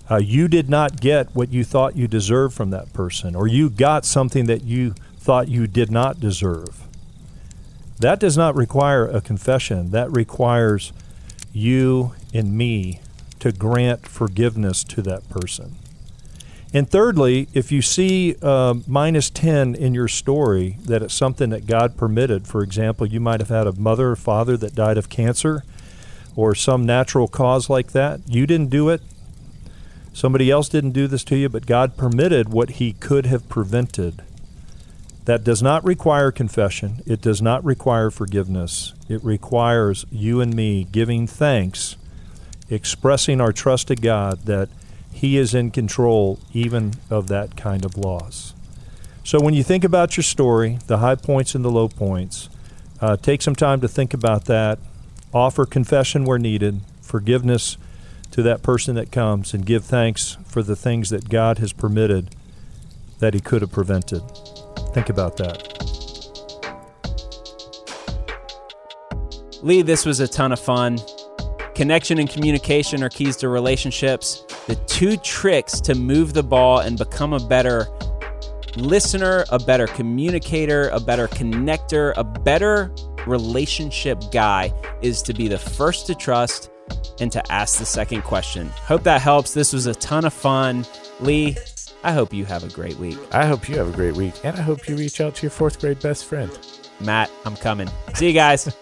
uh, 0.09 0.17
you 0.17 0.47
did 0.47 0.69
not 0.69 1.01
get 1.01 1.35
what 1.35 1.51
you 1.51 1.63
thought 1.63 1.95
you 1.95 2.07
deserved 2.07 2.53
from 2.53 2.69
that 2.69 2.93
person, 2.93 3.35
or 3.35 3.47
you 3.47 3.69
got 3.69 4.05
something 4.05 4.45
that 4.45 4.63
you 4.63 4.93
thought 5.17 5.47
you 5.47 5.67
did 5.67 5.89
not 5.89 6.19
deserve. 6.19 6.87
That 7.99 8.19
does 8.19 8.37
not 8.37 8.55
require 8.55 9.07
a 9.07 9.21
confession. 9.21 9.91
That 9.91 10.11
requires 10.11 10.93
you 11.53 12.13
and 12.33 12.53
me 12.53 12.99
to 13.39 13.51
grant 13.51 14.07
forgiveness 14.07 14.83
to 14.83 15.01
that 15.03 15.27
person. 15.29 15.75
And 16.73 16.89
thirdly, 16.89 17.47
if 17.53 17.71
you 17.71 17.81
see 17.81 18.35
uh, 18.41 18.75
minus 18.85 19.29
10 19.29 19.75
in 19.75 19.93
your 19.93 20.09
story 20.09 20.77
that 20.83 21.01
it's 21.01 21.13
something 21.13 21.49
that 21.51 21.67
God 21.67 21.95
permitted, 21.95 22.47
for 22.47 22.61
example, 22.61 23.07
you 23.07 23.21
might 23.21 23.39
have 23.39 23.49
had 23.49 23.65
a 23.65 23.71
mother 23.71 24.11
or 24.11 24.15
father 24.17 24.57
that 24.57 24.75
died 24.75 24.97
of 24.97 25.07
cancer 25.07 25.63
or 26.35 26.53
some 26.53 26.85
natural 26.85 27.29
cause 27.29 27.69
like 27.69 27.93
that. 27.93 28.19
You 28.27 28.45
didn't 28.45 28.69
do 28.69 28.89
it. 28.89 29.01
Somebody 30.15 30.49
else 30.49 30.69
didn't 30.69 30.91
do 30.91 31.07
this 31.07 31.25
to 31.25 31.35
you, 31.35 31.49
but 31.49 31.65
God 31.65 31.97
permitted 31.97 32.47
what 32.47 32.69
He 32.69 32.93
could 32.93 33.25
have 33.25 33.49
prevented 33.49 34.23
that 35.25 35.43
does 35.43 35.61
not 35.61 35.83
require 35.83 36.31
confession. 36.31 37.01
It 37.05 37.19
does 37.19 37.41
not 37.41 37.65
require 37.65 38.09
forgiveness. 38.09 38.93
It 39.09 39.21
requires 39.25 40.05
you 40.09 40.39
and 40.39 40.55
me 40.55 40.85
giving 40.85 41.27
thanks, 41.27 41.97
expressing 42.69 43.41
our 43.41 43.51
trust 43.51 43.89
to 43.89 43.97
God 43.97 44.45
that 44.45 44.69
He 45.11 45.35
is 45.35 45.53
in 45.53 45.69
control 45.71 46.39
even 46.53 46.93
of 47.09 47.27
that 47.27 47.57
kind 47.57 47.83
of 47.83 47.97
loss. 47.97 48.53
So 49.25 49.41
when 49.41 49.53
you 49.53 49.63
think 49.63 49.83
about 49.83 50.15
your 50.15 50.23
story, 50.23 50.79
the 50.87 50.99
high 50.99 51.15
points 51.15 51.55
and 51.55 51.65
the 51.65 51.69
low 51.69 51.89
points, 51.89 52.47
uh, 53.01 53.17
take 53.17 53.41
some 53.41 53.55
time 53.55 53.81
to 53.81 53.89
think 53.89 54.13
about 54.13 54.45
that. 54.45 54.79
Offer 55.33 55.65
confession 55.65 56.23
where 56.23 56.39
needed, 56.39 56.79
forgiveness 57.01 57.75
to 58.35 58.43
that 58.43 58.61
person 58.61 58.95
that 58.95 59.13
comes, 59.13 59.53
and 59.53 59.65
give 59.65 59.85
thanks 59.85 60.37
for 60.45 60.61
the 60.61 60.75
things 60.75 61.09
that 61.09 61.29
God 61.29 61.57
has 61.59 61.71
permitted 61.71 62.35
that 63.19 63.33
He 63.33 63.39
could 63.39 63.61
have 63.61 63.71
prevented. 63.71 64.21
Think 64.93 65.07
about 65.07 65.37
that. 65.37 65.71
Lee, 69.63 69.81
this 69.83 70.05
was 70.05 70.19
a 70.19 70.27
ton 70.27 70.51
of 70.51 70.59
fun. 70.59 70.99
Connection 71.75 72.19
and 72.19 72.29
communication 72.29 73.01
are 73.03 73.09
keys 73.09 73.37
to 73.37 73.47
relationships. 73.47 74.43
The 74.67 74.75
two 74.85 75.15
tricks 75.15 75.79
to 75.79 75.95
move 75.95 76.33
the 76.33 76.43
ball 76.43 76.79
and 76.79 76.97
become 76.97 77.31
a 77.31 77.39
better 77.39 77.87
listener, 78.75 79.45
a 79.49 79.59
better 79.59 79.87
communicator, 79.87 80.89
a 80.89 80.99
better 80.99 81.29
connector, 81.29 82.11
a 82.17 82.25
better 82.25 82.93
relationship 83.27 84.21
guy 84.33 84.73
is 85.01 85.21
to 85.21 85.33
be 85.33 85.47
the 85.47 85.57
first 85.57 86.05
to 86.07 86.15
trust 86.15 86.69
and 87.19 87.31
to 87.31 87.51
ask 87.51 87.79
the 87.79 87.85
second 87.85 88.23
question. 88.23 88.67
Hope 88.83 89.03
that 89.03 89.21
helps. 89.21 89.53
This 89.53 89.73
was 89.73 89.85
a 89.85 89.95
ton 89.95 90.25
of 90.25 90.33
fun. 90.33 90.85
Lee, 91.19 91.57
I 92.03 92.11
hope 92.11 92.33
you 92.33 92.45
have 92.45 92.63
a 92.63 92.69
great 92.69 92.97
week. 92.97 93.17
I 93.31 93.45
hope 93.45 93.67
you 93.67 93.77
have 93.77 93.87
a 93.87 93.95
great 93.95 94.15
week, 94.15 94.33
and 94.43 94.55
I 94.55 94.61
hope 94.61 94.87
you 94.87 94.95
reach 94.95 95.21
out 95.21 95.35
to 95.35 95.43
your 95.43 95.51
fourth 95.51 95.79
grade 95.79 95.99
best 95.99 96.25
friend. 96.25 96.51
Matt, 96.99 97.31
I'm 97.45 97.55
coming. 97.55 97.89
See 98.13 98.27
you 98.27 98.33
guys. 98.33 98.75